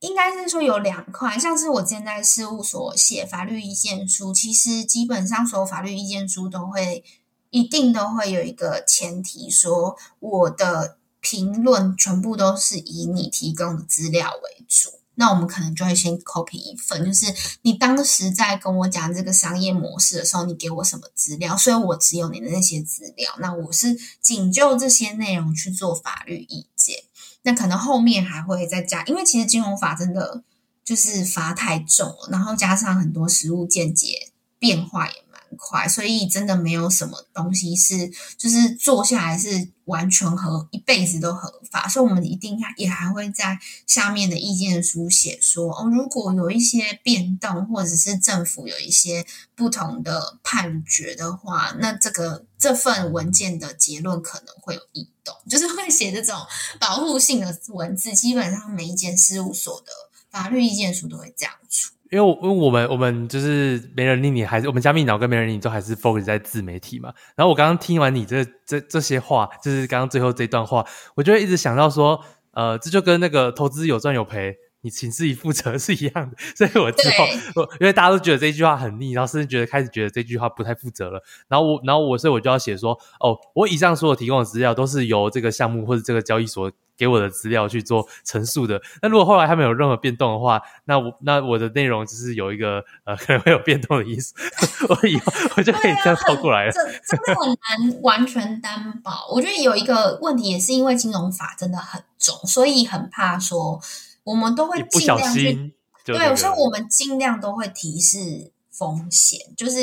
[0.01, 7.03] 应该是说有两块，像是我之前在事务所写法律意见书，其实基本上所有法律意见书都会
[7.49, 14.91] 一定都会有一个前提，说我的评论全部都是以你提供的资料为主。
[15.19, 17.25] 那我们可能就会先 copy 一份，就是
[17.63, 23.33] 你当时在跟我讲这个商业模式的时候，你给我什么资料，所以我只有你的那些资料。
[23.39, 27.03] 那我是仅就这些内容去做法律意见。
[27.41, 30.43] 那可能后面还会再加，因为其实金融法真的
[30.85, 35.23] 就是罚太重了，然后加上很多实务见解变化也
[35.55, 49.25] 快，所以真的没有什么东西是就是做下来是完全合一辈子都合法，所以我们一定也还会在下面的意见书写说哦，如果有一些变动，或者是政府有一些
[49.55, 56.35] 不同的判决的话，那这个这份文件的结论可能会有异动，就是会写这种
[56.79, 58.13] 保护性的文字。
[58.13, 59.91] 基本上每一间事务所的
[60.29, 61.93] 法律意见书都会这样出。
[62.11, 67.13] 因为我因为我们我们就是没人理你，还是我们加密脑跟没人理你都还是 focus 在自媒体嘛。
[67.35, 70.85] 然后我刚刚听完你这这这些话，就是刚刚最后这段话，
[71.15, 76.37] 我就会一直想到说，呃，这就跟那个投资有赚有赔，你请自己负责 是一样的。
[76.55, 81.21] 所以我之后，我因为大家都觉得这句话很腻，然后甚至觉得开始觉得这句话不太负责了。
[81.47, 86.71] 然后我然后我所以我就要写说，哦，我以上所有提供的资料都是由这个项目或者这个交易所。
[86.97, 88.81] 给我的资料去做陈述的。
[89.01, 94.33] 那如果后来他没有任何变动的话，那我那我的内容就是有一个呃 可能会有变动的意思。
[94.89, 96.71] 我以后我就可以这样套过来了。
[96.71, 99.27] 这真的很难完全担保。
[99.29, 103.79] 我觉得有一个问题也是因为金融法真的很重，所以很怕说
[104.23, 105.73] 我们都会尽量去
[106.03, 109.39] 对，所以我们尽量都会提示风险。
[109.55, 109.79] 就是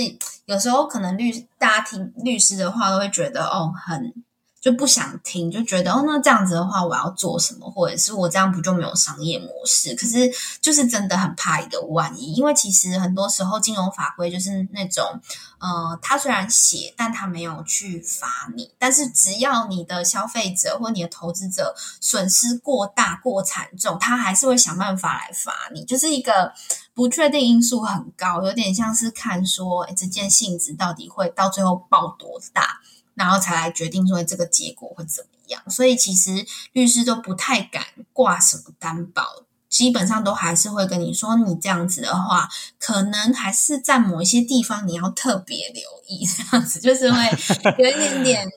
[0.47, 4.13] 有时候可能律大家听律师的话都会觉得哦很。
[4.65, 7.71] 就不想听，就觉得哦，那这样子的话，我要做什么？
[7.71, 9.95] 或者是我这样不就没有商业模式？
[9.95, 15.21] 可是就是真的很怕一个万一，因为其实很多时候金融法规就是那种，
[15.59, 26.55] 呃，他虽然写，但他没有去罚你，但是只要你的消费者或你的投资者损失过大过惨重，他还是会想办法来罚你，就是一个
[26.95, 32.81] 不确定因素很高，有点像是看说，诶，这件性质到底会到最后爆多大。
[33.15, 42.49] 然后才来决定说这个结果会怎么样，所以其实律师都不太敢挂什么担保，基本上都还是会跟你说，你这样子的话，
[42.79, 47.19] 可能还是在某一些地方你要特别留意， 这样子就是会
[47.79, 48.49] 有一点点，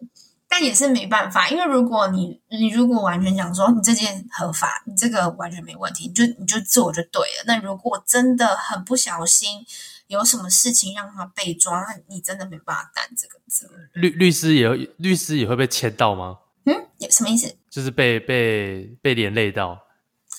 [0.47, 7.43] 但也是没办法，因为如果你你如果完全讲说你这件合法，你这个完全没问题，你就你就做就对了。
[7.45, 9.66] 那如果真的很不小心，
[10.08, 13.89] 有什么事情让他被抓，那你真的没办法担这个责任。
[13.93, 16.38] 律律师也律师也会被牵到吗？
[16.66, 16.74] 嗯，
[17.10, 17.55] 什么意思？
[17.70, 19.84] 就是被被被连累到。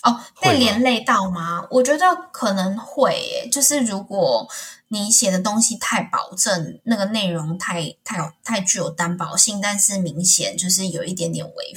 [0.04, 1.62] 哦，被连累到吗？
[1.62, 1.68] 吗？
[1.70, 4.48] 我觉得可能会耶，就是如果
[4.88, 11.74] 你写的东西太保证，那个内容太太有太具有担保性，但是明显就是有一点点违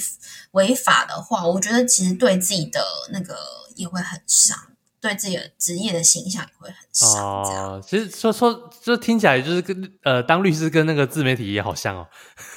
[0.52, 3.36] 违法的话，我觉得其实对自己的那个
[3.74, 4.56] 也会很伤。
[5.02, 7.18] 对自己的职业的形象也会很少。
[7.18, 12.06] 哦，其实说说，就听起来就是跟呃，当律师跟那个自媒体也好像哦，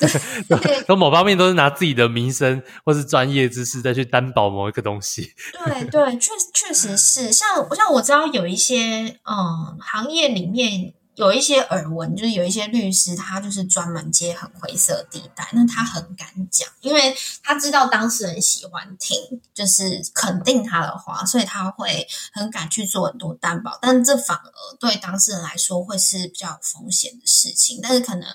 [0.85, 5.33] 从某方面都是拿自己的名声或是专业知识再去担保某一个东西。
[5.65, 10.93] 对对，确确实是，像像我知道有一些嗯行业里面。
[11.15, 19.17] 有一些耳闻，就是有一些律师，他就是专门接很灰色地带，那他很敢讲，因为他知道当事人喜欢听，
[19.53, 27.79] 就是肯定他的话，所以他会很敢去做很多担保，但这反而对当事人来说会是比较有风险的事情。
[27.81, 28.27] 但是可能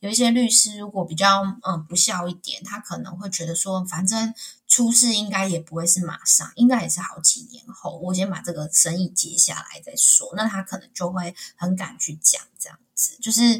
[0.00, 4.34] 有一些律师如果比较嗯不孝一点，他可能会觉得说，反正。
[4.66, 7.98] 出事应该也不会是马上，应该也是好几年后。
[7.98, 10.32] 我先把这个生意接下来再说。
[10.36, 13.58] 那他可能就会很敢去讲这样子，就是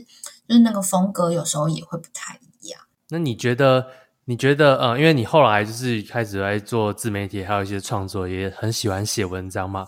[0.49, 2.81] 就是那个风格有时候也会不太一样。
[3.09, 3.87] 那你觉得？
[4.29, 4.77] 你觉得？
[4.79, 9.87] 呃，因为你后来就是开始来做自媒体，还有一些创作，也很喜欢写文章嘛。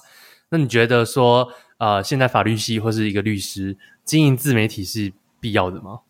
[0.51, 1.49] 那你觉得说，
[1.79, 6.03] 呃，现在法律系或是一个律师经营自媒体是必要的吗？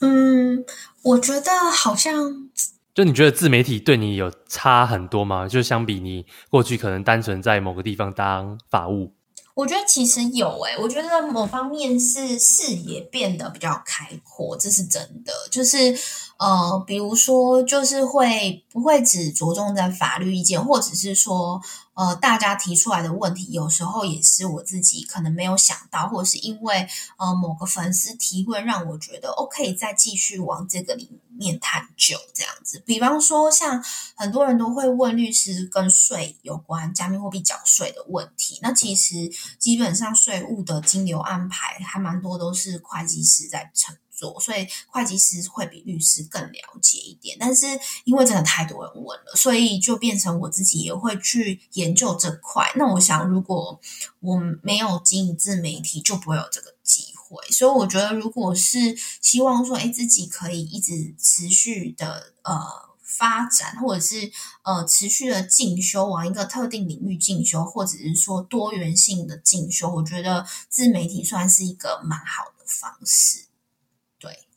[0.00, 0.64] 嗯，
[1.02, 2.50] 我觉得好像。
[2.98, 5.46] 就你觉得自媒体对你有差很多吗？
[5.46, 9.12] 就相比你过去可能单纯在某个地方当法务，
[9.54, 15.32] 我觉得其实有诶、我觉得某方面是视野变得比较开阔，这是真的。
[15.48, 15.96] 就是
[16.40, 21.62] 呃，比如说，就是会不会只着重在法律意见，或者是说。
[21.94, 26.86] 呃，大家提出来的问题，有时候也是我自己可能没有想到，或者是因为
[27.16, 32.82] 呃某个粉丝提问，让我觉得 OK，再继续往这个里面面探究这样子。
[32.84, 33.82] 比方说，像
[34.16, 47.36] 很多人都会问律师跟税有关加密货币缴税的问题，那其实基本上税务的金流安排还蛮多都是会计师在承做，所以会计师会比律师更了解一点。
[47.38, 47.66] 但是
[48.04, 52.72] 因为真的太多人问了，所以就变成我自己也会去研究这块。
[52.74, 53.80] 那我想，如果
[54.18, 56.74] 我没有经营自媒体，就不会有这个
[57.50, 62.54] 所以我觉得，如果是希望说，哎，自己可以一直持续的呃
[63.02, 64.30] 发展，或者是
[64.62, 73.47] 呃持续的进修，往一个特定领域进修，或者是说多元性的进修，我觉得自媒体算是一个蛮好的方式。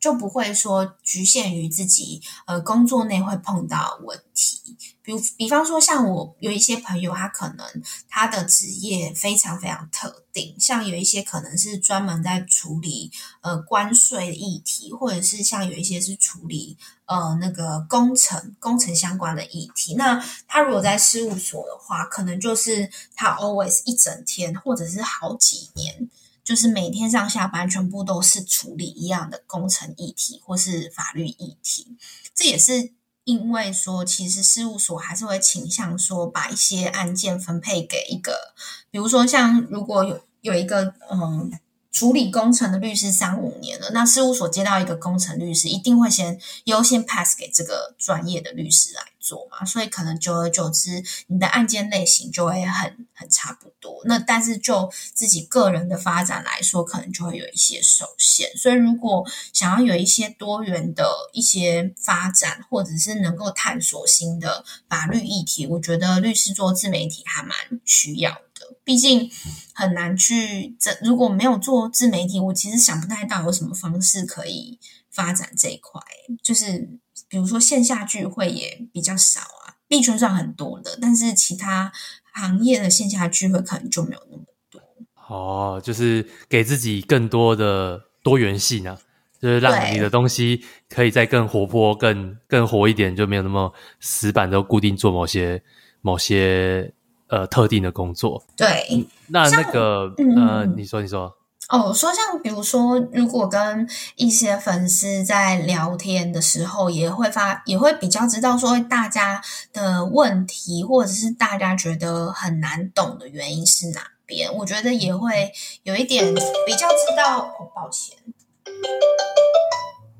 [0.01, 7.65] 就不会说局限于自己呃工作内会碰到问题，比如比方说像我有一些朋友，他可能
[8.09, 16.75] 他的职业非常非常特定，像有一些可能是专门在处理呃关税议题，或者是像有一些是处理
[17.05, 19.93] 呃那个工程工程相关的议题。
[19.93, 26.09] 那他如果在事务所的话，可能就是他 always 一整天或者是好几年。
[26.43, 31.97] 就是每天上下班全部都是处理一样的工程议题或是法律议题，
[32.33, 38.53] 这也是因为说，其实事务所还是会倾向说，把一些案件分配给一个，
[38.89, 41.51] 比如说像如果有有一个嗯。
[41.91, 54.01] 处理工程的律师三五年了，那事务所接到一个工程律师，一定会先优先 pass 给这个专业的律师来做嘛，所以可能久而久之，你的案件类型就会很很差不多。
[54.05, 58.49] 那但是就自己个人的发展来说，可能就会有一些受限。
[58.55, 68.50] 所以如果想要有一些多元的一些发展，或者是能够探索新的法律议题，我觉得律师做自媒体还蛮需要的。
[68.83, 69.29] 毕竟
[69.73, 76.01] 很难去这，如果没有做自媒体，我其实想不太到有什么方式可以发展这一块。
[76.43, 76.89] 就是
[77.29, 81.91] 比如说线下聚会也比较少啊，币圈算很多的，但是其他
[82.33, 84.81] 行业的线下聚会可能就没有那么多。
[85.27, 88.97] 哦，就是给自己更多的多元性啊，
[89.41, 95.63] 就是让你的东西可以再更活泼、更更活一点，就没有那么死板，都固定做某些
[96.01, 96.93] 某些。
[97.31, 101.33] 呃，特定的工作，对，那那个，嗯、呃，你说，你说，
[101.69, 115.53] 哦，说像比如说，如果跟一些粉丝在聊天的时候，也会发，也会比较知道说大家的问题，或者是大家觉得很难懂的原因是哪边，我觉得也会
[115.83, 118.17] 有一点比较知道，哦，抱歉。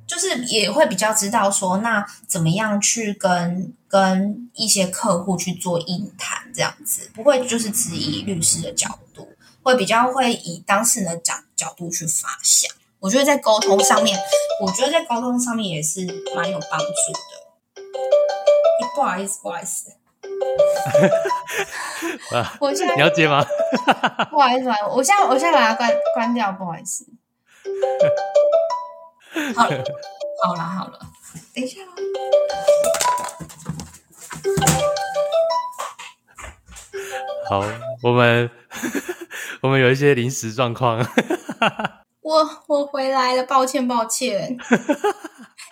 [0.07, 9.28] 就是也会比较知道说，那怎么样去跟跟一些客户去做应谈，这样子不会就是只以律师的角度，
[9.64, 12.72] 会比较会以当事人的角角度去发想。
[12.99, 14.20] 我觉得在沟通上面，
[14.62, 16.91] 我觉得在沟通上面也是蛮有帮助的。
[18.95, 19.95] 不好意思，不好意思，
[22.60, 23.43] 我现在你要接吗？
[24.30, 27.06] 不好意思，我现在我现在把它关关掉，不好意思。
[29.56, 29.84] 好了，
[30.43, 30.99] 好了，好了，
[31.56, 31.80] 等一下。
[37.52, 37.62] 好，
[38.02, 38.49] 我们
[39.60, 41.06] 我们有一些临时状况。
[42.24, 44.58] 我我回来了，抱歉，抱歉。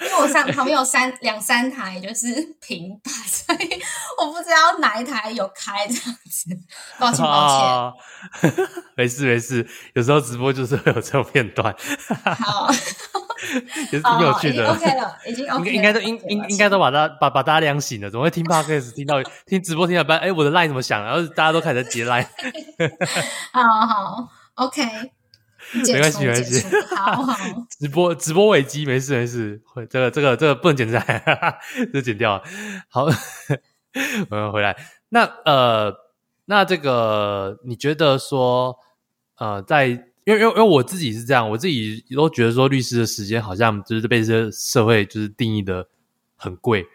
[0.01, 3.81] 因为我上旁边有三两三台就是平板，所以
[4.17, 6.49] 我不知道哪一台有开这样子。
[6.99, 7.95] 抱歉，抱
[8.41, 8.53] 歉。
[8.97, 11.73] 没事没事，有时候直播就是会有这种片段。
[12.37, 12.69] 好。
[13.91, 14.67] 也是挺有趣的。
[14.67, 15.71] 哦、OK 了，已经 OK 了。
[15.75, 20.19] 应该都应应应该都把大家把把大家亮醒了，怎么会听 Podcast 听到 听直播听到半？
[20.19, 21.03] 哎，我的 line 怎么响？
[21.03, 22.27] 然后大家都开始接 line。
[23.53, 24.83] 好好，OK，
[25.73, 26.65] 没关系没关系。
[26.95, 27.35] 好好，
[27.79, 31.57] 直播直播危机，没事没事，会这个这个这个不能剪裁，哈哈，
[31.93, 32.43] 就剪掉了。
[32.89, 33.05] 好，
[34.29, 34.75] 我们回来。
[35.09, 35.93] 那呃，
[36.45, 38.77] 那这个你觉得说
[39.37, 40.08] 呃在。
[40.29, 45.87] 因为因为因为我自己是这样，我自己都觉得说律师的时间好像就是被这个社会就是定义的
[46.35, 46.85] 很贵，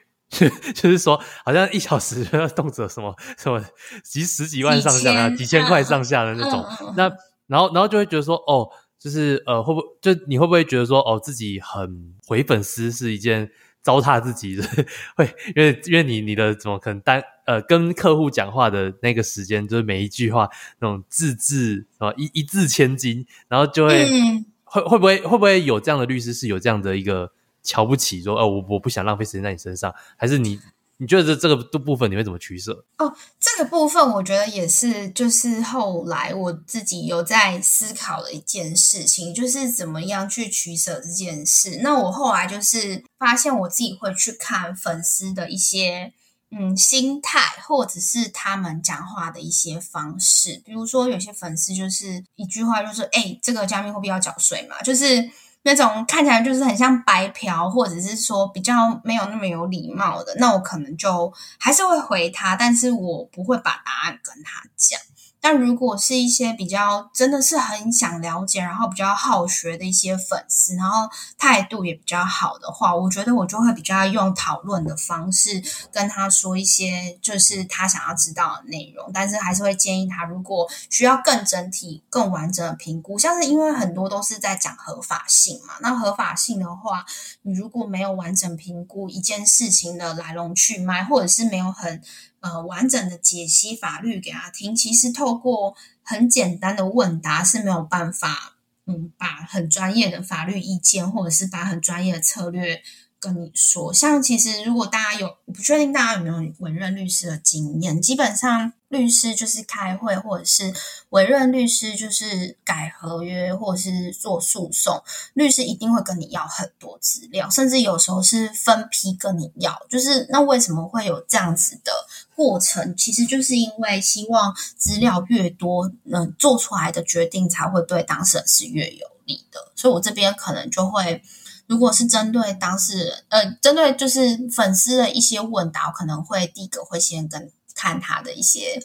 [0.75, 2.25] 就是说好像一小时
[2.55, 3.61] 动辄什么什么
[4.05, 6.65] 几十几万上下啊，几千块上下的那种。
[6.83, 7.13] 嗯、那
[7.49, 13.51] 然后然后就会觉得说哦，就是呃会不会就你会不会觉得说哦自己很回粉丝是一件。
[13.85, 14.65] 糟蹋自己的
[15.15, 20.49] 会，因为因为你你的怎么可能单呃跟客户讲话的那个时间，就是每一句话
[20.81, 27.31] 那种字字啊一一字千金，然后就会、嗯、会会不会会不会有这样的律师是有这样的一个
[27.63, 30.59] 瞧不起，说哦我我不想浪费时间在你身上，还是你？
[30.99, 32.85] 你觉得这这个部分你会怎么取舍？
[32.99, 41.81] 哦，这个部分我觉得也是，就是后来我自己有在思考的一件事情，就是怎么样去取舍这件事。
[41.83, 46.13] 那我后来就是发现我自己会去看粉丝的一些
[46.51, 50.63] 嗯心态，或者是他们讲话的一些方式。
[50.65, 55.31] 比如说有些粉丝就是一句话就是，哎，这个加密货币要缴税嘛，就是。
[55.65, 65.01] 那种看起来就是很像白嫖，或者是说比较没有那么有礼貌的，那我可能就还是会回他，但是我不会把答案跟他讲。
[65.45, 87.05] 但如果是一些比较真的是很想了解，然后比较好学的一些粉丝，然后态度也比较好的话，我觉得我就会比较用讨论的方式跟他说一些就是他想要知道的内容，但是还是会建议他，如果需要更整体、更完整的评估，像是因为很多都是在讲合法性嘛，那合法性的话，
[87.43, 92.01] 你如果没有完整评估一件事情的来龙去脉，或者是没有很
[92.45, 102.83] 呃完整的解析法律给他听，其实透过很简单的问答是没有办法，嗯，把很专业的法律意见或者是把很专业的策略
[103.19, 103.95] 跟你说。
[103.95, 108.75] 像其实如果大家有，我不确定大家有没有委任律师的经验，基本上。
[108.95, 110.73] 律师就是开会，或者是
[111.09, 115.03] 委任律师，就是改合约，或者是做诉讼。
[115.33, 119.85] 律师一定会跟你要很多资料，甚至有时候是分批跟你要。
[119.91, 121.91] 就是那为什么会有这样子的
[122.37, 122.97] 过程？
[122.97, 129.73] 其实就是因为希望资料越多，嗯，做出来的决定才会对当事人是越有利的。
[129.75, 131.21] 所以我这边可能就会，
[131.67, 137.51] 如果是针对当事人，呃，针对就是粉丝的一些问答，可能会第一个会先跟。
[137.75, 138.81] 看他的一些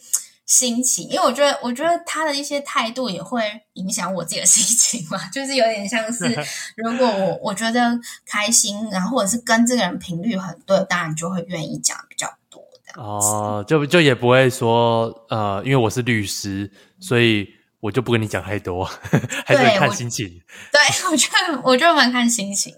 [0.45, 6.25] 心情，因为我觉得，我觉得他的一些态度也会影响我自己的心情嘛， 就是有点像是，
[6.75, 13.01] 如果我我觉得开心，然后或者是跟这个人频率很对，当然就会愿意讲比较多的。
[13.01, 17.47] 哦，就就也不会说，呃，因为我是律师，所以
[17.79, 18.83] 我就不跟你讲太多，
[19.45, 20.41] 还是看心情。
[20.71, 20.81] 对，
[21.11, 22.73] 我觉得，我觉得蛮看心情。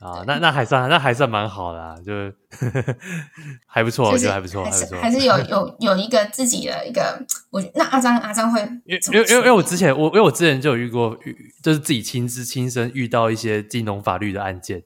[0.00, 2.12] 啊，那那还算那还算蛮好的，啊，就
[3.66, 7.18] 还不错，我觉得还不错，还不错，还是有有有一个自己的一个，
[7.48, 11.16] 我那阿张阿张会，因为因为因为我之前我因为我之前就有遇过，
[11.62, 14.82] 就是自己亲自亲身遇到一些金融法律的案件，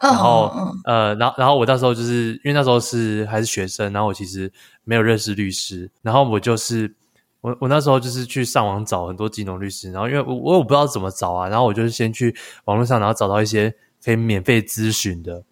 [0.00, 4.50] 然后、嗯、呃，然后然后我那时候就是因为那时候是还是学生，然后我其实
[4.82, 6.92] 没有认识律师，然后我就是
[7.40, 12.34] 我我那时候就是去上网找很多金融律师，然后因为我我我不知道怎么找啊，然后我就是先去
[12.64, 13.72] 网络上，然后找到一些。
[14.06, 15.42] 可以免费咨询的，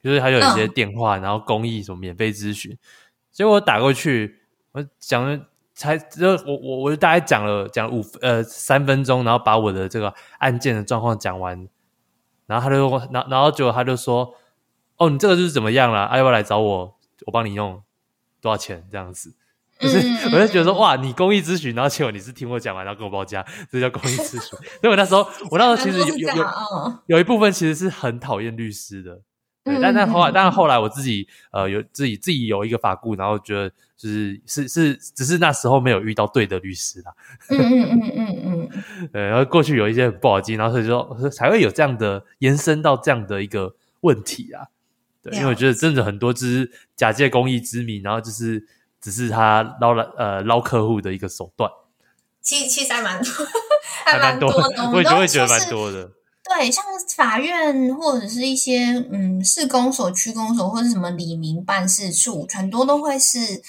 [0.00, 2.78] 就是还有一些电话，然后公益什么免费咨询。
[3.32, 4.36] 所以我打过去，
[4.70, 11.68] 我讲了才，就我我我就大概讲了讲了五呃三分钟，然后把我的这个案件的状况讲完，
[12.46, 14.32] 然后他就然后然后结果他就说，
[14.98, 16.02] 哦，你这个就是怎么样了？
[16.02, 17.82] 啊，要不要来找我，我帮你用
[18.40, 19.34] 多少钱这样子。
[19.84, 24.40] 就是，我就觉得说，哇，你公益咨询，然后结果你是听我讲完，然后跟我报价，这叫公益咨询。
[24.80, 26.46] 所以我那时候， 我那时候其实有有有
[27.06, 29.20] 有一部分其实是很讨厌律师的，
[29.64, 37.12] 对，但但后来，但是后来我自己呃有自己自己有一个法顾，然后觉得就是是是，只是那时候没有遇到对的律师啦。
[37.48, 44.68] 嗯嗯嗯嗯嗯，对，然后过去有一些不好经，然后所以说才会有这样的延伸到这样的一个问题啊。
[45.22, 48.64] 对，因为我觉得真的很多就是假借公益之名，然后就是。
[49.02, 51.70] 只是他捞了呃捞客户的一个手段，
[52.40, 53.30] 其其实还蛮多，
[54.06, 54.90] 还蛮多的。
[54.92, 56.10] 我也会觉得蛮多的。
[56.44, 56.84] 对，像
[57.16, 63.60] 法院或者是一些嗯市公所、区公所或者什么里民办事处，很多都会是。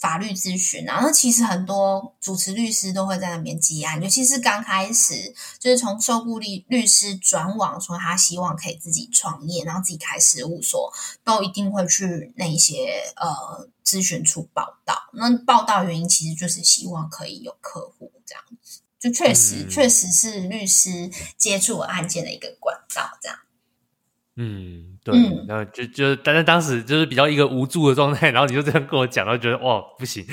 [0.00, 10.90] 法律咨询，啊，那其实很多主持律师都会在那边接案，尤其是刚开始，就是从受雇律律师转往说他希望可以自己创业，然后自己开事务所，
[11.22, 15.10] 都一定会去那些呃咨询处报道。
[15.12, 23.38] 那报道原因其实就是希望可以有客户这样子，就确实、嗯、确实是律师接触案件的一个管道这样。
[24.36, 30.24] 嗯，对，嗯、然后就就，但是当时就是比较一个无助的状态，然后你就这样跟我讲，然后觉得哇，不行，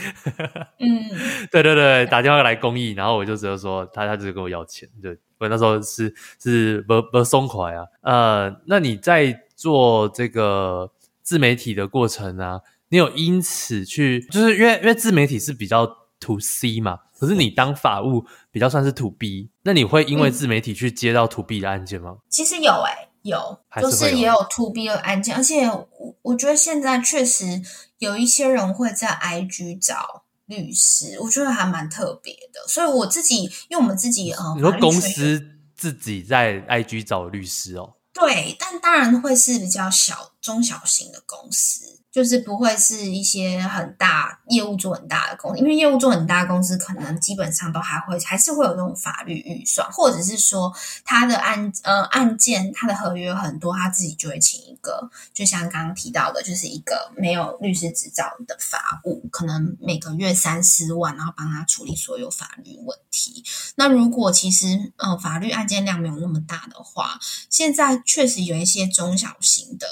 [0.79, 0.87] 嗯，
[1.51, 10.91] 对对对，打电话来公益，然后我就只有说他他只是跟我要钱，对，我那时候是是不不松快啊，呃，那你在做这个
[11.21, 15.85] 自媒体的过程啊，你有因此去，就是因为因为自媒体是比较
[16.21, 22.11] to C 嘛，可是你当法务比较算是 to B，那你会因为自媒体去接到 to B 的案件吗？
[22.11, 27.61] 嗯、其实有哎、欸有，就是也有 to B 的案件，而且我我觉得现在确实
[27.99, 32.67] 有一些人会在 IG 找律师，我觉得还蛮特别的。
[32.67, 35.41] 所以我自己，因为我们自己呃，你说公司
[35.75, 37.93] 自己在 IG 找律师哦？
[38.13, 41.99] 对，但当然会是比较小、中小型的公司。
[42.17, 50.73] 就是不会是一些很大业务做很大的公司，因为业务做很大的公司，可能基本上都还会还是会有那种法律预算，或者是说
[51.05, 63.43] 他的案呃案件他的合约很多，他自己就会请一个，就像刚刚提到的，就是一个没有律师执照的法务，可能每个月三四万，然后帮他处理所有法律问题。
[63.75, 69.85] 那如果其实呃法律案件量没有那么大的话，现在确实有一些中小型的。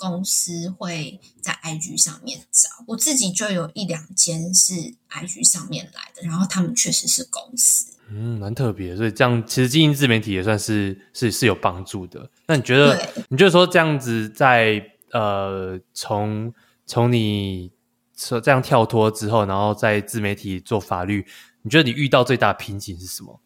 [0.00, 7.92] 公司会在 IG 上面找，我自己就有一两间是 IG 上面来的，然后他们确实是公司。
[8.08, 12.28] 嗯，蛮特别，所以这样其实经营自媒体也算是是是有帮助的。
[12.46, 12.98] 那你觉得，
[13.28, 14.82] 你觉得说这样子在
[15.12, 16.52] 呃，从
[16.86, 17.70] 从你
[18.16, 21.26] 说这样跳脱之后，然后在自媒体做法律，
[21.62, 23.40] 你觉得你遇到最大的瓶颈是什么？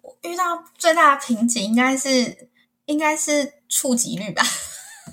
[0.00, 2.48] 我遇到最大的瓶颈应该是
[2.86, 4.42] 应该是触及率吧。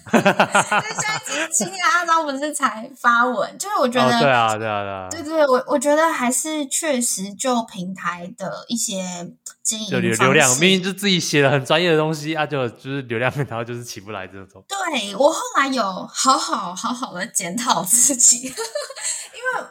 [0.06, 0.84] 哈哈哈哈哈！
[0.88, 9.32] 现在只是今天阿璋不是才发文，就是我觉得，对啊，对啊，对啊，对对，我我觉得还是确实就平台的一些
[9.62, 14.64] 经营流流量，明明就自己写了很专业的东西啊，就就是流量，然后就是起不来这种。
[14.68, 18.54] 对，我后来有好好好好的检讨自己，因为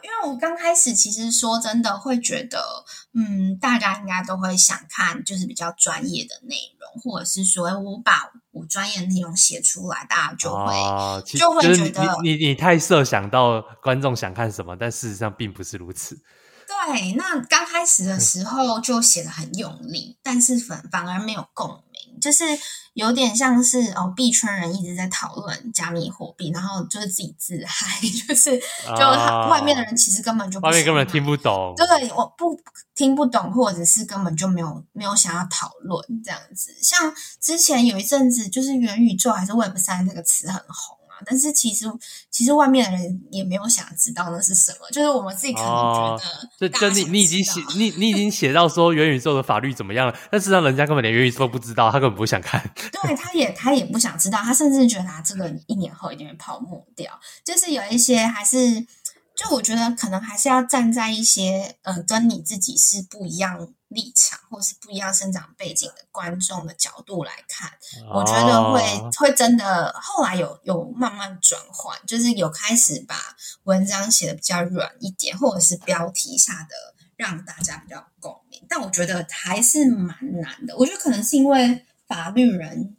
[0.02, 8.30] 因为我刚开始其实说真的会觉得，嗯，大家应该都会想看就是比较专业的内容，或者是说我把。
[8.52, 16.16] 我专业内容写出来，大家就会、哦、就会觉得你你你太设想到观众想看什么，但事实上并不是如此。
[16.66, 22.44] 对，那刚开始的时候就写的很用力，嗯、但是反反而没有共鸣，就是
[22.94, 29.04] 有点像是哦，币圈人一直在讨论加密货币，然后就是自己自嗨， 就是就
[29.50, 32.58] 外面的人其实根本就不外面根本听不懂，对，我不
[32.94, 36.74] 听不懂，或者是根本就没有没有想要讨论这样子。
[36.82, 40.99] 像之前有一阵子，就是元宇宙还是 Web 三这个词很红。
[41.26, 41.86] 但是其实，
[42.30, 46.18] 其实外面的人也没有想知道那是什么，就是我们自己可能觉
[46.58, 52.62] 得，就就你你已经写你你已经写到说元宇宙的法律怎么样了，但是让人家根本连元宇宙都不知道，他根本不想看。
[52.92, 57.18] 对，他也他也不想知道，他甚至觉得他这个一年后一定会泡沫掉。
[57.44, 58.80] 就是有一些还是，
[59.34, 63.68] 就我觉得可能还是要站在一些呃跟你自己是不一样。
[63.90, 67.72] 立场或是不一样生长背景的观众的角度来看，
[68.14, 68.80] 我觉得会
[69.18, 73.16] 会真的后来有有慢慢转换，就是有开始把
[73.64, 78.64] 文章写的比较软一点，或者是标题下的让大家比较共鸣。
[78.68, 80.76] 但我觉得还是蛮难的。
[80.76, 82.96] 我觉得可能是因为法律人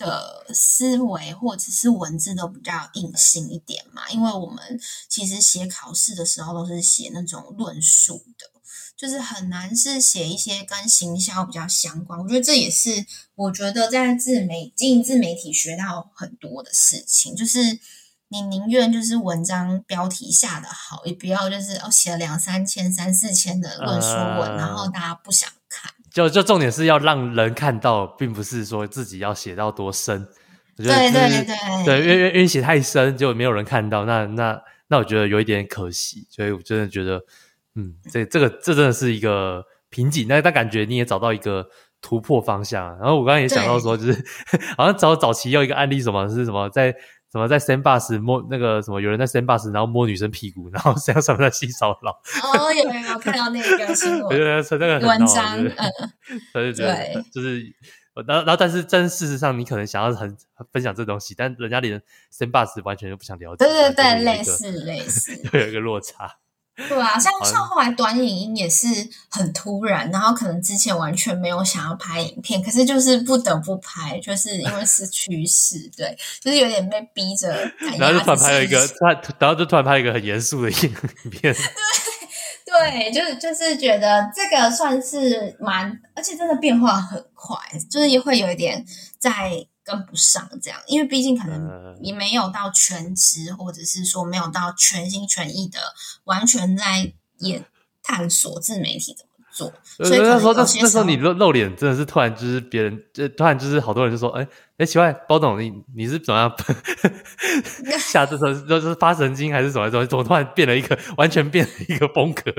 [0.00, 8.50] 的思维或者是文字都比较硬性一点嘛，因为我们其实写考试的时候都是写那种论述的。
[8.96, 17.34] 就是很难是写一些跟行销比较相关，我觉得这也是我觉得在自媒经营自媒体学到很多的事情。
[17.34, 17.80] 就是
[18.28, 25.59] 你宁愿就是文章标题下的好，也不要就是哦写了两三千、三四千的论述文，呃、然后大家不想看。
[26.12, 30.26] 就就重点是要让人看到，并不是说自己要写到多深。
[30.76, 37.22] 我觉得对对对对，因为因为写太深就没有人看到，那那那我觉得有一点可惜，所以我真的觉得。
[37.76, 41.64] 嗯，这这个这真的是一个瓶颈，但但感觉你也找到一个
[42.02, 42.98] 突破方向。
[42.98, 44.24] 然后我刚刚也想到说，就是
[44.76, 46.92] 好像早早期有一个案例，什么是什么在
[47.30, 52.10] 什么在 Sandbox 摸那个什么，有人在 Sandbox 然后摸女生屁股，然后这样算不算性骚扰？
[52.42, 54.28] 哦，有没有看到那个新闻？
[54.36, 55.72] 对那个文章，嗯，
[56.52, 57.60] 对对对，就是
[58.26, 60.36] 然后然后但是但事实上，你可能想要很
[60.72, 62.02] 分享这东西，但人家连
[62.36, 63.64] Sandbox 完全就不想了解。
[63.64, 66.36] 对对对，类似类似， 会有一个落差。
[66.88, 68.86] 对啊，像像后来短影音也是
[69.30, 77.48] 很突然，然后可能之前完全没有想要拍影片，可是就是不得不拍，就是因为是趋势，对，就是有点被逼着。
[77.98, 80.94] 然后就突然拍了一个，他然然后就突然拍了一个很严肃的影
[81.30, 81.54] 片。
[82.64, 87.56] 对对，就是就是觉得这个算是蛮，而且真的变化很快，
[87.90, 88.84] 就是也会有一点
[89.18, 89.66] 在。
[89.84, 95.78] 跟不上这样，因为毕竟可能你没有到全职，或者是说没有到全心全意的
[96.24, 97.64] 完全在也
[98.02, 99.72] 探索自媒体怎么做。
[100.06, 104.46] 所以那时候，那时候你露露脸真的是突然，就是别人就突然就是好多人就说：“哎
[104.78, 106.54] 哎，奇怪，包总你你是怎么样？
[107.98, 112.50] 下这时候就是发神经还是怎么怎么怎么突然变了一个完全变了一个风格？”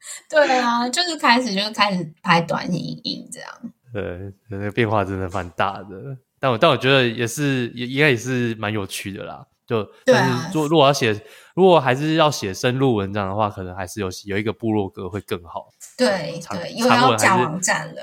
[0.30, 3.50] 对啊，就是开始就是开始拍短影音这样。
[3.92, 6.16] 对，那个变化真的蛮大的。
[6.40, 11.20] 但我但我觉得也是也应该也是蛮有趣的啦，就但是做如果要写
[11.54, 15.68] 如果还是要写深入文章的话，可能还是有有一个部落格会更好。
[15.96, 18.02] 对对，又要架网站了。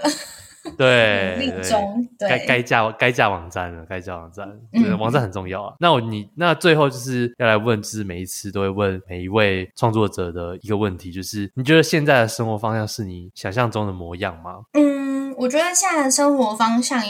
[0.79, 5.75] 对，命中该该架该架网站了，该架网站，对，网站很重要啊。
[5.79, 14.61] 那我你那最后就是要来问，就是每一次都会问每一位创作者的一个问题，就是你觉得现在的生活方向是你想象中的模样吗？
[14.73, 14.94] 嗯，
[15.37, 17.03] 我觉得现在的生活方向。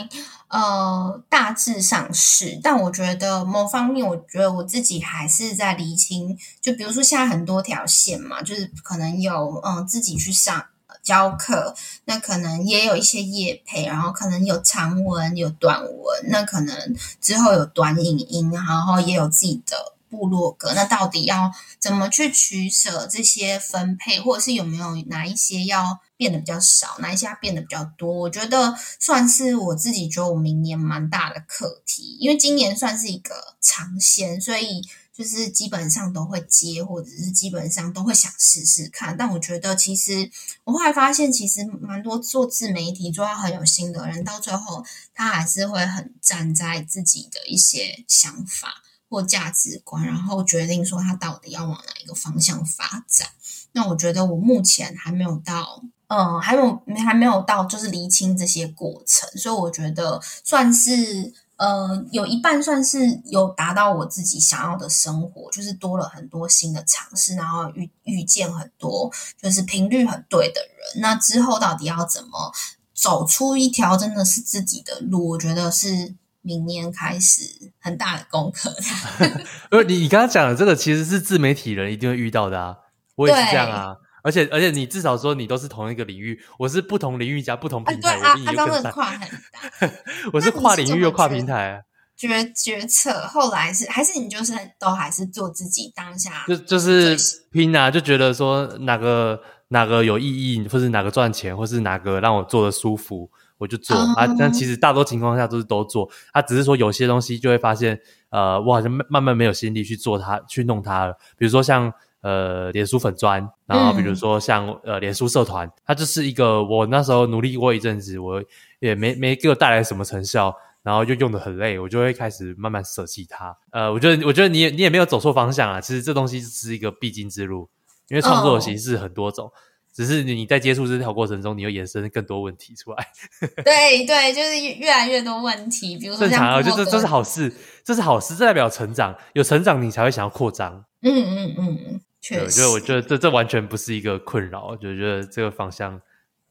[0.48, 6.38] 呃，大致上是，但我觉得某方面，我觉得我自己还是在厘清。
[6.60, 10.64] 就比如说，现在很多条线嘛，就是可能有嗯自己去上
[11.02, 11.74] 教课，
[12.04, 20.72] 那可能也有一些业配，然后可能有长文有短文，那可能之后有短影音，然后也有自己的部落格。
[20.74, 21.50] 那到底要
[21.80, 28.12] 怎么去取舍这些分配，或者是有没有哪一些要变得比较少，哪一些变得比较多？
[28.12, 34.82] 我觉得算是我自己觉得我明年蛮大的课题，因为今年算是一个尝鲜，所以。
[35.16, 39.16] 就是基本上都会接，或者是基本上都会想试试看。
[39.16, 40.30] 但我觉得，其实
[40.64, 53.30] 我后来发现，其实蛮多做自媒体做到很有心的人，到最后他还是会很站在自己的一些想法或价值观，然后决定说他到底要往哪一个方向发展。
[53.72, 59.28] 那我觉得我目前还没有到，嗯，还没有还没有到，就是厘清这些过程。
[59.38, 61.32] 所以我觉得算是。
[61.58, 71.00] 呃，有一半算是有达到我自己想要的生活，就是多了很多新的尝试，然后遇遇见很多就是频率很对的人。
[71.00, 72.52] 那之后到底要怎么
[72.92, 75.30] 走出一条真的是自己的路？
[75.30, 78.76] 我觉得是明年开始很大的功课。
[79.72, 82.76] 呃，你你刚刚讲的这个其实是自媒体人一定会遇到的啊，
[83.14, 83.96] 我也是这样啊。
[84.26, 88.90] 而且而且你至少说你都是同一个领域，我是不同领域加不同平台，啊、我比你更大。
[88.90, 89.90] 跨很大，
[90.34, 91.84] 我是跨领域又跨平台。
[92.16, 97.16] 决决策后来是还是你就是都还是做自己当下，就就是
[97.52, 104.34] 拼啊，就觉得说哪个哪个有意义，或是哪个赚钱，或是哪个让我做的舒服，我就做、嗯、啊。
[104.36, 108.00] 但其实大多情况下都是都做，他、啊、只是说有些东西就会发现，
[108.30, 111.12] 呃，我好像慢慢没有心力去做它，去弄它了。
[111.38, 111.92] 比如说像。
[112.26, 118.42] 呃，脸书粉专，然后比如说像、嗯、呃，脸书社团，它就是一个我那时候努力过一阵子，我
[118.80, 120.52] 也没没给我带来什么成效，
[120.82, 123.56] 然后就用的很累，我就会开始慢慢舍弃它。
[123.70, 127.68] 呃，我觉得我觉得你也你也没有走错方向啊，其实这东西是一个必经之路，
[128.08, 129.52] 因为创作的形式很多种，哦、
[129.94, 133.06] 只是你在接触这条过程中，你又衍生更多问题出来。
[133.64, 137.52] 对对，就是越来越多问题，比如说像正常啊，就这这是好事，
[137.84, 140.84] 这是好事，这代表成长，有成长你才会想要扩张。
[141.02, 142.00] 嗯嗯嗯嗯。
[142.20, 146.00] 对，我觉得，我觉得这这完全不是一个困扰，我就觉得这个方向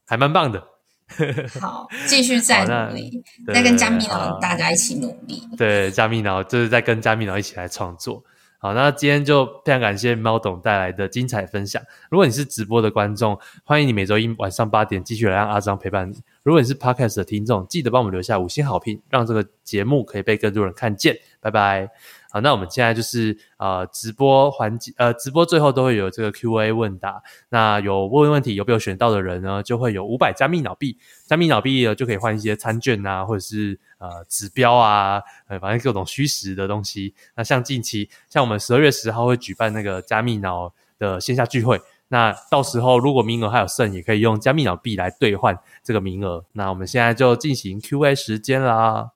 [0.06, 0.62] 还蛮棒的。
[1.60, 3.22] 好， 继续再努力，
[3.54, 5.42] 再跟加密脑大家一起努力。
[5.56, 8.24] 对，加密脑就是在跟加密脑一起来创作。
[8.58, 11.80] 好，那今天就非常感谢猫董带来的精彩分享。
[12.10, 16.20] 如果你是直播的观众，欢迎你每周一晚上八点继续来让阿张陪伴你。
[16.42, 21.16] 如果你是 Podcast 的听众，记得帮我们留下五星好评，让这个节目可以被更多人看见。
[21.38, 21.88] 拜拜。
[22.40, 27.22] 那我们现在就是呃直播环节，呃直播最后都会有这个 Q&A 问答。
[27.48, 37.14] 那有问问题有没有选到的人呢，就会有五百加密脑币，加密脑币呢就可以换一些餐券啊，或者是呃指标啊，呃反正各种虚实的东西。
[37.34, 46.44] 那像近期，像我们十二月十号会举办那个加密脑的线下聚会，那到时候如果名额还有剩，也可以用加密脑币来兑换这个名额。
[46.52, 49.04] 那我们现在就进行 Q&A 时间啦。